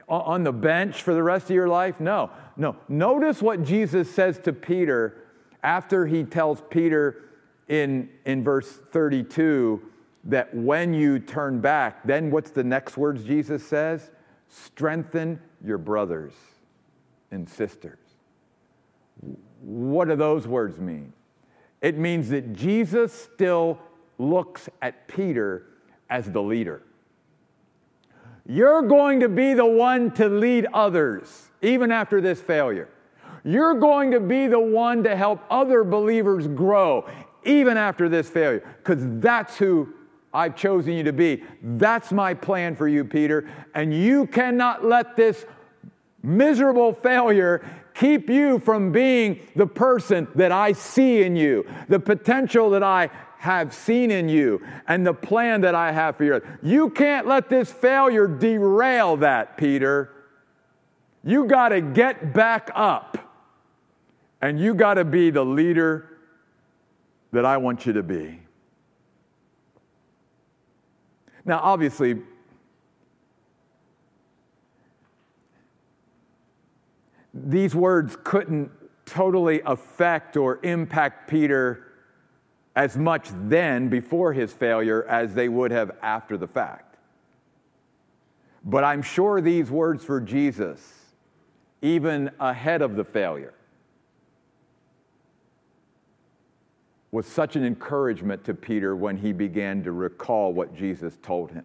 on 0.08 0.44
the 0.44 0.52
bench 0.52 1.02
for 1.02 1.12
the 1.12 1.22
rest 1.22 1.46
of 1.46 1.56
your 1.56 1.68
life? 1.68 1.98
No, 1.98 2.30
no. 2.56 2.76
Notice 2.88 3.42
what 3.42 3.64
Jesus 3.64 4.08
says 4.08 4.38
to 4.40 4.52
Peter 4.52 5.24
after 5.64 6.06
he 6.06 6.22
tells 6.22 6.62
Peter 6.70 7.24
in, 7.68 8.08
in 8.24 8.44
verse 8.44 8.80
32 8.92 9.82
that 10.24 10.54
when 10.54 10.94
you 10.94 11.18
turn 11.18 11.60
back, 11.60 12.04
then 12.04 12.30
what's 12.30 12.50
the 12.50 12.64
next 12.64 12.96
words 12.96 13.24
Jesus 13.24 13.66
says? 13.66 14.10
Strengthen 14.48 15.40
your 15.64 15.78
brothers 15.78 16.32
and 17.32 17.48
sisters. 17.48 17.98
What 19.60 20.08
do 20.08 20.16
those 20.16 20.46
words 20.46 20.78
mean? 20.78 21.12
It 21.80 21.96
means 21.96 22.28
that 22.30 22.52
Jesus 22.52 23.12
still 23.12 23.78
looks 24.18 24.68
at 24.82 25.08
Peter 25.08 25.66
as 26.08 26.30
the 26.30 26.42
leader. 26.42 26.82
You're 28.46 28.82
going 28.82 29.20
to 29.20 29.28
be 29.28 29.54
the 29.54 29.66
one 29.66 30.10
to 30.12 30.28
lead 30.28 30.66
others, 30.74 31.50
even 31.62 31.92
after 31.92 32.20
this 32.20 32.40
failure. 32.40 32.88
You're 33.44 33.74
going 33.74 34.10
to 34.10 34.20
be 34.20 34.46
the 34.46 34.60
one 34.60 35.04
to 35.04 35.16
help 35.16 35.42
other 35.50 35.84
believers 35.84 36.46
grow, 36.48 37.08
even 37.44 37.76
after 37.76 38.08
this 38.08 38.28
failure, 38.28 38.62
because 38.78 39.02
that's 39.20 39.56
who 39.56 39.94
I've 40.34 40.56
chosen 40.56 40.92
you 40.92 41.04
to 41.04 41.12
be. 41.12 41.42
That's 41.62 42.12
my 42.12 42.34
plan 42.34 42.76
for 42.76 42.88
you, 42.88 43.04
Peter. 43.04 43.48
And 43.74 43.94
you 43.94 44.26
cannot 44.26 44.84
let 44.84 45.16
this 45.16 45.46
miserable 46.22 46.92
failure 46.92 47.64
keep 47.94 48.28
you 48.28 48.58
from 48.58 48.92
being 48.92 49.40
the 49.56 49.66
person 49.66 50.28
that 50.34 50.52
I 50.52 50.72
see 50.72 51.22
in 51.22 51.36
you, 51.36 51.66
the 51.88 52.00
potential 52.00 52.70
that 52.70 52.82
I 52.82 53.10
have 53.38 53.72
seen 53.72 54.10
in 54.10 54.28
you, 54.28 54.62
and 54.86 55.06
the 55.06 55.14
plan 55.14 55.62
that 55.62 55.74
I 55.74 55.92
have 55.92 56.16
for 56.16 56.24
you. 56.24 56.42
You 56.62 56.90
can't 56.90 57.26
let 57.26 57.48
this 57.48 57.72
failure 57.72 58.26
derail 58.26 59.16
that, 59.18 59.56
Peter. 59.56 60.12
You 61.24 61.46
got 61.46 61.70
to 61.70 61.80
get 61.80 62.34
back 62.34 62.70
up, 62.74 63.18
and 64.42 64.60
you 64.60 64.74
got 64.74 64.94
to 64.94 65.04
be 65.04 65.30
the 65.30 65.44
leader 65.44 66.18
that 67.32 67.44
I 67.44 67.56
want 67.56 67.86
you 67.86 67.92
to 67.94 68.02
be. 68.02 68.40
Now, 71.44 71.60
obviously, 71.62 72.20
these 77.50 77.74
words 77.74 78.16
couldn't 78.22 78.70
totally 79.04 79.60
affect 79.66 80.36
or 80.36 80.60
impact 80.62 81.28
Peter 81.28 81.86
as 82.76 82.96
much 82.96 83.28
then 83.32 83.88
before 83.88 84.32
his 84.32 84.52
failure 84.52 85.04
as 85.08 85.34
they 85.34 85.48
would 85.48 85.72
have 85.72 85.90
after 86.02 86.36
the 86.36 86.46
fact. 86.46 86.96
But 88.64 88.84
I'm 88.84 89.02
sure 89.02 89.40
these 89.40 89.70
words 89.70 90.04
for 90.04 90.20
Jesus, 90.20 90.80
even 91.82 92.30
ahead 92.38 92.82
of 92.82 92.94
the 92.94 93.04
failure, 93.04 93.54
was 97.10 97.26
such 97.26 97.56
an 97.56 97.64
encouragement 97.64 98.44
to 98.44 98.54
Peter 98.54 98.94
when 98.94 99.16
he 99.16 99.32
began 99.32 99.82
to 99.82 99.90
recall 99.90 100.52
what 100.52 100.76
Jesus 100.76 101.18
told 101.22 101.50
him. 101.50 101.64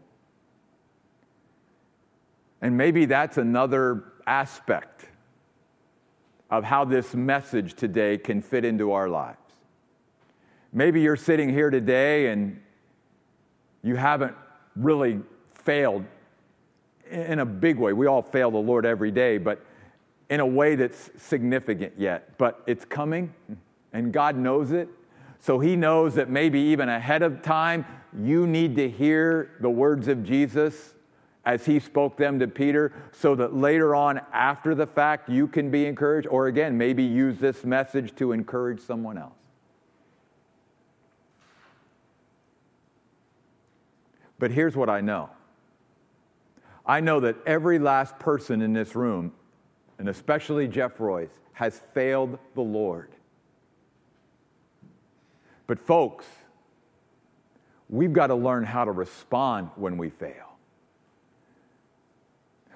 And 2.61 2.75
maybe 2.75 3.05
that's 3.05 3.37
another 3.37 4.05
aspect 4.25 5.05
of 6.57 6.63
how 6.63 6.85
this 6.85 7.13
message 7.13 7.73
today 7.73 8.17
can 8.17 8.41
fit 8.41 8.63
into 8.63 8.93
our 8.93 9.09
lives. 9.09 9.37
Maybe 10.71 11.01
you're 11.01 11.17
sitting 11.17 11.49
here 11.49 11.69
today 11.69 12.27
and 12.27 12.61
you 13.83 13.97
haven't 13.97 14.33
really 14.77 15.19
failed 15.53 16.05
in 17.09 17.39
a 17.39 17.45
big 17.45 17.77
way. 17.77 17.91
We 17.91 18.07
all 18.07 18.21
fail 18.21 18.51
the 18.51 18.57
Lord 18.57 18.85
every 18.85 19.11
day, 19.11 19.37
but 19.37 19.65
in 20.29 20.39
a 20.39 20.45
way 20.45 20.75
that's 20.75 21.11
significant 21.17 21.93
yet. 21.97 22.37
But 22.37 22.63
it's 22.67 22.85
coming, 22.85 23.33
and 23.91 24.13
God 24.13 24.37
knows 24.37 24.71
it. 24.71 24.87
So 25.39 25.59
He 25.59 25.75
knows 25.75 26.15
that 26.15 26.29
maybe 26.29 26.59
even 26.59 26.87
ahead 26.87 27.21
of 27.21 27.41
time, 27.41 27.85
you 28.17 28.47
need 28.47 28.77
to 28.77 28.89
hear 28.89 29.51
the 29.59 29.69
words 29.69 30.07
of 30.07 30.23
Jesus 30.23 30.94
as 31.45 31.65
he 31.65 31.79
spoke 31.79 32.17
them 32.17 32.39
to 32.39 32.47
Peter, 32.47 32.91
so 33.11 33.35
that 33.35 33.55
later 33.55 33.93
on, 33.93 34.19
after 34.33 34.73
the 34.73 34.87
fact, 34.87 35.29
you 35.29 35.47
can 35.47 35.69
be 35.69 35.85
encouraged, 35.85 36.27
or 36.27 36.47
again, 36.47 36.77
maybe 36.77 37.03
use 37.03 37.37
this 37.37 37.63
message 37.63 38.15
to 38.15 38.31
encourage 38.31 38.79
someone 38.79 39.17
else. 39.17 39.33
But 44.39 44.51
here's 44.51 44.75
what 44.75 44.89
I 44.89 45.01
know 45.01 45.29
I 46.85 46.99
know 46.99 47.19
that 47.19 47.35
every 47.45 47.79
last 47.79 48.17
person 48.17 48.61
in 48.61 48.73
this 48.73 48.95
room, 48.95 49.31
and 49.99 50.09
especially 50.09 50.67
Jeff 50.67 50.99
Royce, 50.99 51.29
has 51.53 51.81
failed 51.93 52.39
the 52.55 52.61
Lord. 52.61 53.09
But, 55.67 55.79
folks, 55.79 56.25
we've 57.87 58.13
got 58.13 58.27
to 58.27 58.35
learn 58.35 58.63
how 58.63 58.85
to 58.85 58.91
respond 58.91 59.69
when 59.75 59.97
we 59.97 60.09
fail 60.09 60.54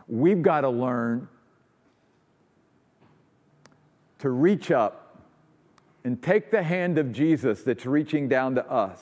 we've 0.10 0.42
got 0.42 0.62
to 0.62 0.70
learn 0.70 1.28
to 4.20 4.30
reach 4.30 4.72
up 4.72 5.18
and 6.04 6.22
take 6.22 6.52
the 6.52 6.64
hand 6.64 6.98
of 6.98 7.12
Jesus 7.12 7.64
that's 7.64 7.86
reaching 7.86 8.28
down 8.28 8.56
to 8.56 8.70
us 8.70 9.02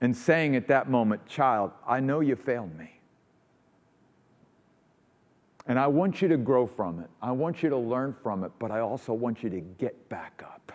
and 0.00 0.16
saying 0.16 0.54
at 0.54 0.68
that 0.68 0.88
moment, 0.88 1.26
Child, 1.26 1.72
I 1.86 2.00
know 2.00 2.20
you 2.20 2.36
failed 2.36 2.76
me. 2.78 3.00
And 5.66 5.78
I 5.78 5.86
want 5.86 6.22
you 6.22 6.28
to 6.28 6.36
grow 6.36 6.66
from 6.66 7.00
it. 7.00 7.10
I 7.20 7.32
want 7.32 7.62
you 7.62 7.68
to 7.68 7.76
learn 7.76 8.14
from 8.22 8.42
it, 8.44 8.52
but 8.58 8.70
I 8.70 8.80
also 8.80 9.12
want 9.12 9.42
you 9.42 9.50
to 9.50 9.60
get 9.60 10.08
back 10.08 10.42
up. 10.44 10.72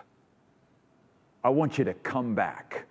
I 1.42 1.50
want 1.50 1.78
you 1.78 1.84
to 1.84 1.94
come 1.94 2.34
back 2.34 2.86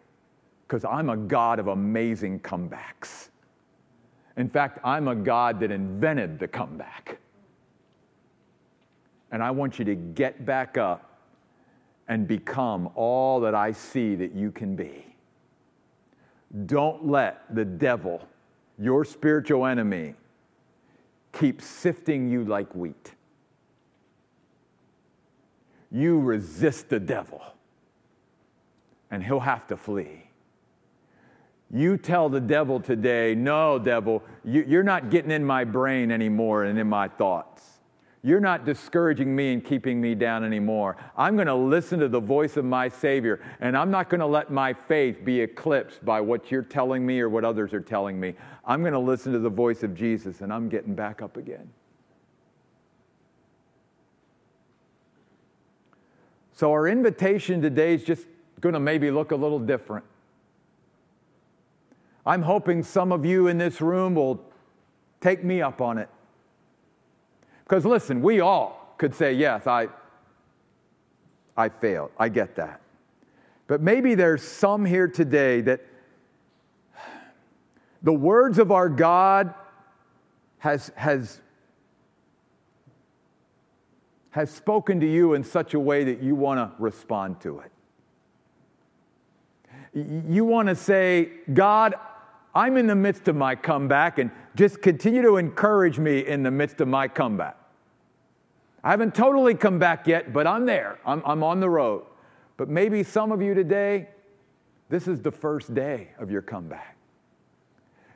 because 0.68 0.84
I'm 0.86 1.10
a 1.10 1.18
God 1.18 1.60
of 1.60 1.68
amazing 1.68 2.40
comebacks. 2.42 3.30
In 4.38 4.50
fact, 4.50 4.80
I'm 4.84 5.08
a 5.08 5.16
God 5.16 5.60
that 5.60 5.72
invented 5.72 6.40
the 6.40 6.48
comeback. 6.48 7.20
And 9.32 9.44
I 9.44 9.52
want 9.52 9.80
you 9.80 9.86
to 9.86 9.96
get 9.96 10.46
back 10.46 10.78
up 10.78 11.20
and 12.08 12.28
become 12.28 12.90
all 12.96 13.40
that 13.42 13.56
I 13.56 13.72
see 13.72 14.16
that 14.16 14.34
you 14.34 14.52
can 14.52 14.76
be. 14.76 15.06
Don't 16.66 17.08
let 17.08 17.44
the 17.56 17.66
devil, 17.66 18.28
your 18.78 19.06
spiritual 19.06 19.66
enemy, 19.66 20.16
keep 21.32 21.62
sifting 21.62 22.30
you 22.30 22.44
like 22.44 22.74
wheat. 22.76 23.14
You 25.92 26.20
resist 26.20 26.90
the 26.90 27.00
devil, 27.00 27.42
and 29.10 29.24
he'll 29.24 29.40
have 29.40 29.68
to 29.68 29.78
flee. 29.78 30.30
You 31.72 31.98
tell 31.98 32.30
the 32.30 32.40
devil 32.40 32.80
today, 32.80 33.34
no, 33.36 33.80
devil, 33.80 34.24
you, 34.44 34.80
are 34.80 34.84
not 34.84 35.10
getting 35.10 35.32
in 35.32 35.44
my 35.44 35.64
brain 35.64 36.12
anymore 36.12 36.66
and 36.66 36.78
in 36.78 36.88
my 36.88 37.08
thoughts. 37.08 37.64
You're 38.26 38.40
not 38.40 38.64
discouraging 38.66 39.36
me 39.36 39.52
and 39.52 39.64
keeping 39.64 40.00
me 40.00 40.16
down 40.16 40.46
anymore. 40.46 40.96
I'm 41.18 41.36
going 41.36 41.48
to 41.48 41.56
listen 41.56 42.00
to 42.00 42.08
the 42.08 42.22
voice 42.22 42.56
of 42.56 42.64
my 42.64 42.88
Savior, 42.88 43.42
and 43.60 43.76
I'm 43.76 43.92
not 43.92 44.10
going 44.10 44.22
to 44.22 44.26
let 44.26 44.50
my 44.50 44.72
faith 44.72 45.26
be 45.26 45.42
eclipsed 45.42 46.06
by 46.06 46.22
what 46.22 46.50
you're 46.50 46.62
telling 46.62 47.06
me 47.06 47.20
or 47.20 47.28
what 47.28 47.44
others 47.44 47.74
are 47.74 47.82
telling 47.82 48.18
me. 48.18 48.34
I'm 48.64 48.80
going 48.80 48.94
to 48.94 49.00
listen 49.00 49.34
to 49.34 49.40
the 49.40 49.50
voice 49.50 49.84
of 49.84 49.94
Jesus, 49.94 50.40
and 50.40 50.54
I'm 50.54 50.70
getting 50.70 50.96
back 50.96 51.22
up 51.22 51.36
again. 51.36 51.70
So, 56.54 56.72
our 56.72 56.88
invitation 56.88 57.62
today 57.62 57.94
is 57.94 58.06
just 58.06 58.26
going 58.62 58.74
to 58.74 58.80
maybe 58.80 59.12
look 59.12 59.32
a 59.32 59.36
little 59.36 59.60
different. 59.60 60.06
I'm 62.26 62.42
hoping 62.42 62.84
some 62.84 63.12
of 63.12 63.26
you 63.26 63.48
in 63.48 63.58
this 63.58 63.82
room 63.82 64.16
will 64.16 64.44
take 65.20 65.44
me 65.44 65.62
up 65.62 65.82
on 65.82 65.98
it. 65.98 66.10
Because 67.64 67.86
listen, 67.86 68.22
we 68.22 68.40
all 68.40 68.96
could 68.98 69.14
say, 69.14 69.34
yes, 69.34 69.68
I, 69.68 69.88
I 71.58 71.70
failed. 71.70 72.12
I 72.18 72.30
get 72.30 72.56
that. 72.56 72.82
But 73.68 73.82
maybe 73.82 74.16
there's 74.16 74.44
some 74.44 74.86
here 74.86 75.08
today 75.08 75.62
that 75.62 75.82
the 78.02 78.14
words 78.14 78.60
of 78.60 78.72
our 78.72 78.90
God 78.90 79.54
has, 80.60 80.92
has, 80.96 81.42
has 84.32 84.52
spoken 84.52 85.00
to 85.00 85.08
you 85.10 85.34
in 85.34 85.44
such 85.44 85.74
a 85.74 85.80
way 85.80 86.04
that 86.04 86.22
you 86.22 86.36
want 86.36 86.60
to 86.60 86.72
respond 86.82 87.42
to 87.42 87.60
it. 87.60 87.72
You 90.30 90.44
want 90.44 90.70
to 90.70 90.76
say, 90.76 91.30
God, 91.54 91.96
I'm 92.56 92.78
in 92.78 92.88
the 92.88 92.96
midst 92.96 93.28
of 93.28 93.36
my 93.36 93.56
comeback 93.56 94.20
and 94.20 94.30
just 94.56 94.82
continue 94.82 95.22
to 95.24 95.38
encourage 95.38 95.98
me 95.98 96.20
in 96.26 96.44
the 96.44 96.52
midst 96.52 96.82
of 96.82 96.88
my 96.88 97.08
comeback. 97.08 97.58
I 98.84 98.92
haven't 98.92 99.16
totally 99.16 99.56
come 99.56 99.80
back 99.80 100.08
yet, 100.08 100.34
but 100.34 100.46
I'm 100.46 100.66
there. 100.66 101.00
I'm, 101.06 101.24
I'm 101.26 101.44
on 101.44 101.60
the 101.60 101.70
road. 101.70 102.06
But 102.58 102.70
maybe 102.70 103.02
some 103.04 103.32
of 103.32 103.42
you 103.42 103.54
today, 103.54 104.10
this 104.90 105.08
is 105.08 105.22
the 105.22 105.32
first 105.32 105.74
day 105.74 106.10
of 106.20 106.30
your 106.30 106.42
comeback. 106.42 106.98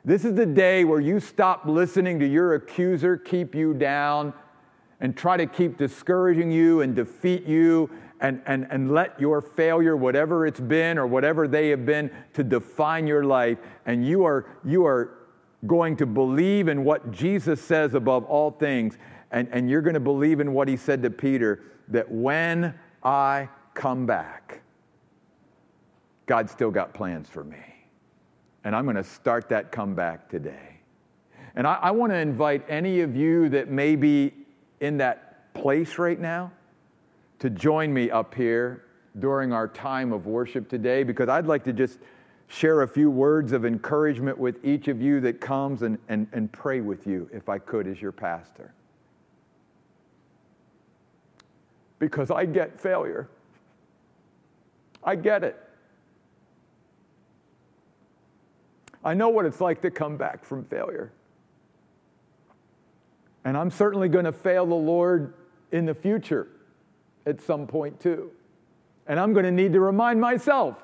This 0.04 0.24
is 0.24 0.34
the 0.34 0.46
day 0.46 0.84
where 0.84 1.00
you 1.00 1.20
stop 1.20 1.66
listening 1.66 2.20
to 2.20 2.26
your 2.26 2.54
accuser 2.54 3.16
keep 3.16 3.54
you 3.54 3.74
down 3.74 4.32
and 5.00 5.16
try 5.16 5.36
to 5.36 5.46
keep 5.46 5.76
discouraging 5.76 6.50
you 6.50 6.82
and 6.82 6.94
defeat 6.94 7.44
you 7.44 7.90
and, 8.20 8.42
and, 8.46 8.66
and 8.70 8.92
let 8.92 9.18
your 9.20 9.40
failure, 9.40 9.96
whatever 9.96 10.46
it's 10.46 10.60
been 10.60 10.98
or 10.98 11.06
whatever 11.06 11.46
they 11.46 11.68
have 11.68 11.86
been, 11.86 12.10
to 12.34 12.42
define 12.42 13.06
your 13.06 13.24
life. 13.24 13.58
And 13.86 14.06
you 14.06 14.24
are, 14.24 14.46
you 14.64 14.84
are 14.86 15.18
going 15.66 15.96
to 15.96 16.06
believe 16.06 16.68
in 16.68 16.84
what 16.84 17.10
Jesus 17.10 17.60
says 17.60 17.94
above 17.94 18.24
all 18.24 18.50
things. 18.50 18.98
And, 19.30 19.48
and 19.52 19.68
you're 19.70 19.82
going 19.82 19.94
to 19.94 20.00
believe 20.00 20.40
in 20.40 20.52
what 20.52 20.68
he 20.68 20.76
said 20.76 21.02
to 21.02 21.10
Peter 21.10 21.62
that 21.88 22.10
when 22.10 22.74
I 23.02 23.48
come 23.74 24.06
back, 24.06 24.62
God 26.26 26.50
still 26.50 26.70
got 26.70 26.92
plans 26.92 27.28
for 27.28 27.44
me. 27.44 27.58
And 28.64 28.74
I'm 28.74 28.84
going 28.84 28.96
to 28.96 29.04
start 29.04 29.48
that 29.50 29.72
comeback 29.72 30.28
today. 30.28 30.80
And 31.54 31.66
I, 31.66 31.74
I 31.74 31.90
want 31.92 32.12
to 32.12 32.16
invite 32.16 32.64
any 32.68 33.00
of 33.00 33.16
you 33.16 33.48
that 33.50 33.68
may 33.68 33.96
be 33.96 34.32
in 34.80 34.98
that 34.98 35.54
place 35.54 35.98
right 35.98 36.18
now 36.18 36.52
to 37.38 37.50
join 37.50 37.92
me 37.92 38.10
up 38.10 38.34
here 38.34 38.84
during 39.18 39.52
our 39.52 39.68
time 39.68 40.12
of 40.12 40.26
worship 40.26 40.68
today 40.68 41.02
because 41.02 41.28
I'd 41.28 41.46
like 41.46 41.64
to 41.64 41.72
just 41.72 41.98
share 42.46 42.82
a 42.82 42.88
few 42.88 43.10
words 43.10 43.52
of 43.52 43.64
encouragement 43.64 44.38
with 44.38 44.64
each 44.64 44.88
of 44.88 45.02
you 45.02 45.20
that 45.20 45.40
comes 45.40 45.82
and, 45.82 45.98
and, 46.08 46.26
and 46.32 46.50
pray 46.50 46.80
with 46.80 47.06
you, 47.06 47.28
if 47.32 47.48
I 47.48 47.58
could, 47.58 47.86
as 47.86 48.00
your 48.00 48.12
pastor. 48.12 48.72
because 51.98 52.30
I 52.30 52.44
get 52.44 52.80
failure. 52.80 53.28
I 55.02 55.16
get 55.16 55.44
it. 55.44 55.56
I 59.04 59.14
know 59.14 59.28
what 59.28 59.46
it's 59.46 59.60
like 59.60 59.80
to 59.82 59.90
come 59.90 60.16
back 60.16 60.44
from 60.44 60.64
failure. 60.64 61.12
And 63.44 63.56
I'm 63.56 63.70
certainly 63.70 64.08
going 64.08 64.24
to 64.24 64.32
fail 64.32 64.66
the 64.66 64.74
Lord 64.74 65.34
in 65.72 65.86
the 65.86 65.94
future 65.94 66.48
at 67.28 67.40
some 67.42 67.66
point 67.66 68.00
too. 68.00 68.30
And 69.06 69.20
I'm 69.20 69.32
going 69.32 69.44
to 69.44 69.52
need 69.52 69.72
to 69.74 69.80
remind 69.80 70.20
myself 70.20 70.82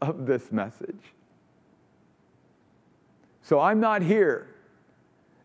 of 0.00 0.26
this 0.26 0.52
message. 0.52 1.00
So 3.42 3.58
I'm 3.58 3.80
not 3.80 4.02
here, 4.02 4.48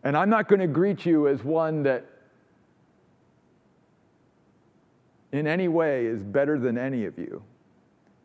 and 0.04 0.16
I'm 0.16 0.30
not 0.30 0.48
going 0.48 0.60
to 0.60 0.66
greet 0.66 1.04
you 1.04 1.26
as 1.26 1.42
one 1.42 1.82
that 1.84 2.04
in 5.32 5.46
any 5.46 5.68
way 5.68 6.06
is 6.06 6.22
better 6.22 6.58
than 6.58 6.78
any 6.78 7.04
of 7.06 7.18
you. 7.18 7.42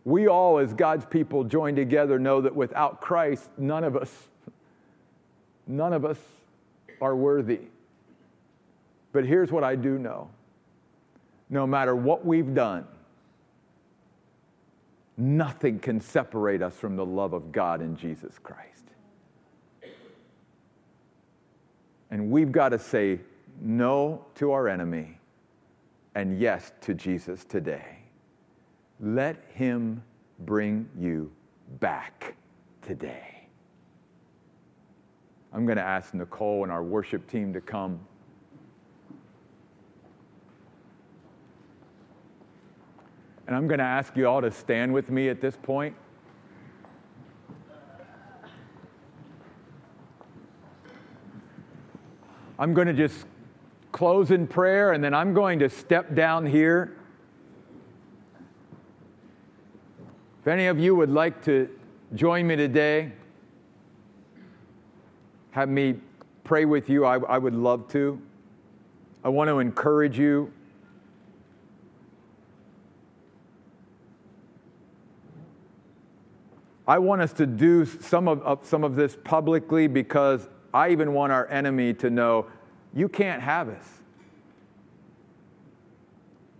We 0.03 0.27
all, 0.27 0.59
as 0.59 0.73
God's 0.73 1.05
people 1.05 1.43
joined 1.43 1.77
together, 1.77 2.19
know 2.19 2.41
that 2.41 2.55
without 2.55 3.01
Christ, 3.01 3.49
none 3.57 3.83
of 3.83 3.95
us, 3.95 4.11
none 5.67 5.93
of 5.93 6.05
us 6.05 6.19
are 7.01 7.15
worthy. 7.15 7.61
But 9.13 9.25
here's 9.25 9.51
what 9.51 9.63
I 9.63 9.75
do 9.75 9.97
know 9.97 10.29
no 11.51 11.67
matter 11.67 11.95
what 11.95 12.25
we've 12.25 12.55
done, 12.55 12.87
nothing 15.17 15.77
can 15.77 15.99
separate 15.99 16.61
us 16.63 16.75
from 16.75 16.95
the 16.95 17.05
love 17.05 17.33
of 17.33 17.51
God 17.51 17.81
in 17.81 17.95
Jesus 17.95 18.39
Christ. 18.39 18.85
And 22.09 22.31
we've 22.31 22.51
got 22.51 22.69
to 22.69 22.79
say 22.79 23.19
no 23.61 24.25
to 24.35 24.51
our 24.53 24.67
enemy 24.67 25.19
and 26.15 26.39
yes 26.39 26.71
to 26.81 26.93
Jesus 26.93 27.43
today. 27.43 27.99
Let 29.01 29.35
him 29.53 30.01
bring 30.39 30.89
you 30.97 31.31
back 31.79 32.35
today. 32.81 33.47
I'm 35.53 35.65
going 35.65 35.77
to 35.77 35.83
ask 35.83 36.13
Nicole 36.13 36.63
and 36.63 36.71
our 36.71 36.83
worship 36.83 37.29
team 37.29 37.51
to 37.53 37.61
come. 37.61 37.99
And 43.51 43.57
I'm 43.57 43.67
going 43.67 43.79
to 43.79 43.83
ask 43.83 44.15
you 44.15 44.29
all 44.29 44.39
to 44.39 44.49
stand 44.49 44.93
with 44.93 45.09
me 45.09 45.27
at 45.27 45.41
this 45.41 45.57
point. 45.57 45.93
I'm 52.57 52.73
going 52.73 52.87
to 52.87 52.93
just 52.93 53.25
close 53.91 54.31
in 54.31 54.47
prayer 54.47 54.93
and 54.93 55.03
then 55.03 55.13
I'm 55.13 55.33
going 55.33 55.59
to 55.59 55.69
step 55.69 56.15
down 56.15 56.45
here. 56.45 56.95
If 60.39 60.47
any 60.47 60.67
of 60.67 60.79
you 60.79 60.95
would 60.95 61.09
like 61.09 61.43
to 61.43 61.67
join 62.15 62.47
me 62.47 62.55
today, 62.55 63.11
have 65.49 65.67
me 65.67 65.95
pray 66.45 66.63
with 66.63 66.89
you, 66.89 67.03
I, 67.03 67.17
I 67.17 67.37
would 67.37 67.55
love 67.55 67.89
to. 67.89 68.17
I 69.25 69.27
want 69.27 69.49
to 69.49 69.59
encourage 69.59 70.17
you. 70.17 70.53
I 76.87 76.99
want 76.99 77.21
us 77.21 77.33
to 77.33 77.45
do 77.45 77.85
some 77.85 78.27
of, 78.27 78.65
some 78.65 78.83
of 78.83 78.95
this 78.95 79.17
publicly 79.23 79.87
because 79.87 80.47
I 80.73 80.89
even 80.89 81.13
want 81.13 81.31
our 81.31 81.47
enemy 81.47 81.93
to 81.95 82.09
know 82.09 82.47
you 82.93 83.07
can't 83.07 83.41
have 83.41 83.69
us. 83.69 83.87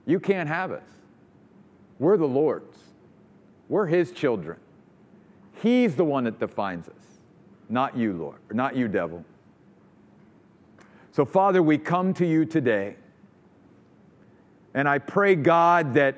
You 0.06 0.20
can't 0.20 0.48
have 0.48 0.72
us. 0.72 0.84
We're 2.00 2.18
the 2.18 2.28
Lord's, 2.28 2.78
we're 3.70 3.86
His 3.86 4.12
children. 4.12 4.58
He's 5.62 5.96
the 5.96 6.04
one 6.04 6.24
that 6.24 6.40
defines 6.40 6.88
us, 6.88 7.20
not 7.70 7.96
you, 7.96 8.14
Lord, 8.14 8.40
not 8.52 8.76
you, 8.76 8.88
devil. 8.88 9.24
So, 11.12 11.26
Father, 11.26 11.62
we 11.62 11.78
come 11.78 12.14
to 12.16 12.26
you 12.26 12.46
today, 12.46 12.96
and 14.74 14.88
I 14.88 14.98
pray, 14.98 15.36
God, 15.36 15.94
that 15.94 16.16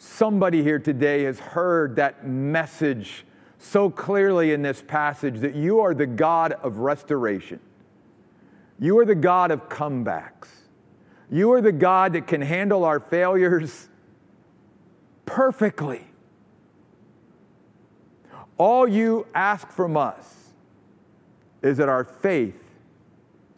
somebody 0.00 0.62
here 0.62 0.78
today 0.78 1.24
has 1.24 1.38
heard 1.38 1.96
that 1.96 2.26
message 2.26 3.26
so 3.58 3.90
clearly 3.90 4.52
in 4.54 4.62
this 4.62 4.82
passage 4.82 5.40
that 5.40 5.54
you 5.54 5.80
are 5.80 5.92
the 5.92 6.06
God 6.06 6.52
of 6.52 6.78
restoration. 6.78 7.60
You 8.78 8.98
are 8.98 9.04
the 9.04 9.14
God 9.14 9.50
of 9.50 9.68
comebacks. 9.68 10.48
You 11.30 11.52
are 11.52 11.60
the 11.60 11.70
God 11.70 12.14
that 12.14 12.26
can 12.26 12.40
handle 12.40 12.86
our 12.86 12.98
failures 12.98 13.90
perfectly. 15.26 16.06
All 18.56 18.88
you 18.88 19.26
ask 19.34 19.68
from 19.68 19.98
us 19.98 20.52
is 21.60 21.76
that 21.76 21.90
our 21.90 22.04
faith 22.04 22.74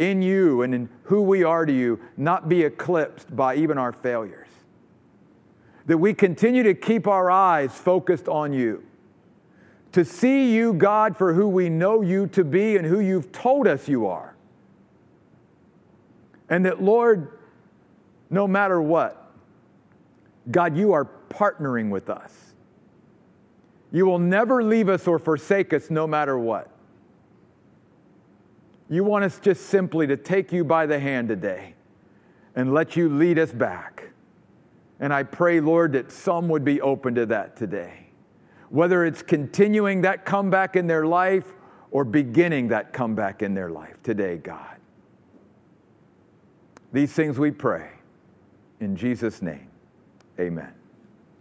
in 0.00 0.22
you 0.22 0.62
and 0.62 0.74
in 0.74 0.88
who 1.04 1.22
we 1.22 1.44
are 1.44 1.64
to 1.64 1.72
you 1.72 2.00
not 2.16 2.48
be 2.48 2.62
eclipsed 2.62 3.34
by 3.34 3.54
even 3.54 3.78
our 3.78 3.92
failures. 3.92 4.41
That 5.86 5.98
we 5.98 6.14
continue 6.14 6.62
to 6.62 6.74
keep 6.74 7.06
our 7.06 7.30
eyes 7.30 7.72
focused 7.72 8.28
on 8.28 8.52
you 8.52 8.84
to 9.92 10.04
see 10.04 10.54
you, 10.54 10.72
God, 10.72 11.16
for 11.16 11.34
who 11.34 11.46
we 11.46 11.68
know 11.68 12.00
you 12.00 12.26
to 12.28 12.44
be 12.44 12.76
and 12.76 12.86
who 12.86 13.00
you've 13.00 13.30
told 13.30 13.66
us 13.66 13.88
you 13.88 14.06
are. 14.06 14.34
And 16.48 16.66
that, 16.66 16.82
Lord, 16.82 17.38
no 18.30 18.48
matter 18.48 18.80
what, 18.80 19.32
God, 20.50 20.76
you 20.76 20.92
are 20.92 21.08
partnering 21.28 21.90
with 21.90 22.10
us. 22.10 22.54
You 23.92 24.06
will 24.06 24.18
never 24.18 24.62
leave 24.62 24.88
us 24.88 25.06
or 25.06 25.18
forsake 25.18 25.72
us 25.74 25.90
no 25.90 26.06
matter 26.06 26.38
what. 26.38 26.70
You 28.88 29.04
want 29.04 29.24
us 29.24 29.38
just 29.38 29.66
simply 29.66 30.06
to 30.06 30.16
take 30.16 30.52
you 30.52 30.64
by 30.64 30.86
the 30.86 30.98
hand 30.98 31.28
today 31.28 31.74
and 32.56 32.72
let 32.72 32.96
you 32.96 33.08
lead 33.08 33.38
us 33.38 33.52
back. 33.52 34.11
And 35.02 35.12
I 35.12 35.24
pray, 35.24 35.60
Lord, 35.60 35.92
that 35.92 36.10
some 36.10 36.48
would 36.48 36.64
be 36.64 36.80
open 36.80 37.14
to 37.16 37.26
that 37.26 37.56
today 37.56 38.02
whether 38.72 39.04
it's 39.04 39.20
continuing 39.20 40.00
that 40.00 40.24
comeback 40.24 40.76
in 40.76 40.86
their 40.86 41.04
life 41.04 41.44
or 41.90 42.04
beginning 42.04 42.68
that 42.68 42.90
comeback 42.90 43.42
in 43.42 43.52
their 43.52 43.68
life 43.68 44.02
today, 44.02 44.38
God. 44.38 44.78
These 46.90 47.12
things 47.12 47.38
we 47.38 47.50
pray 47.50 47.90
in 48.80 48.96
Jesus' 48.96 49.42
name. 49.42 49.68
Amen. 50.40 50.72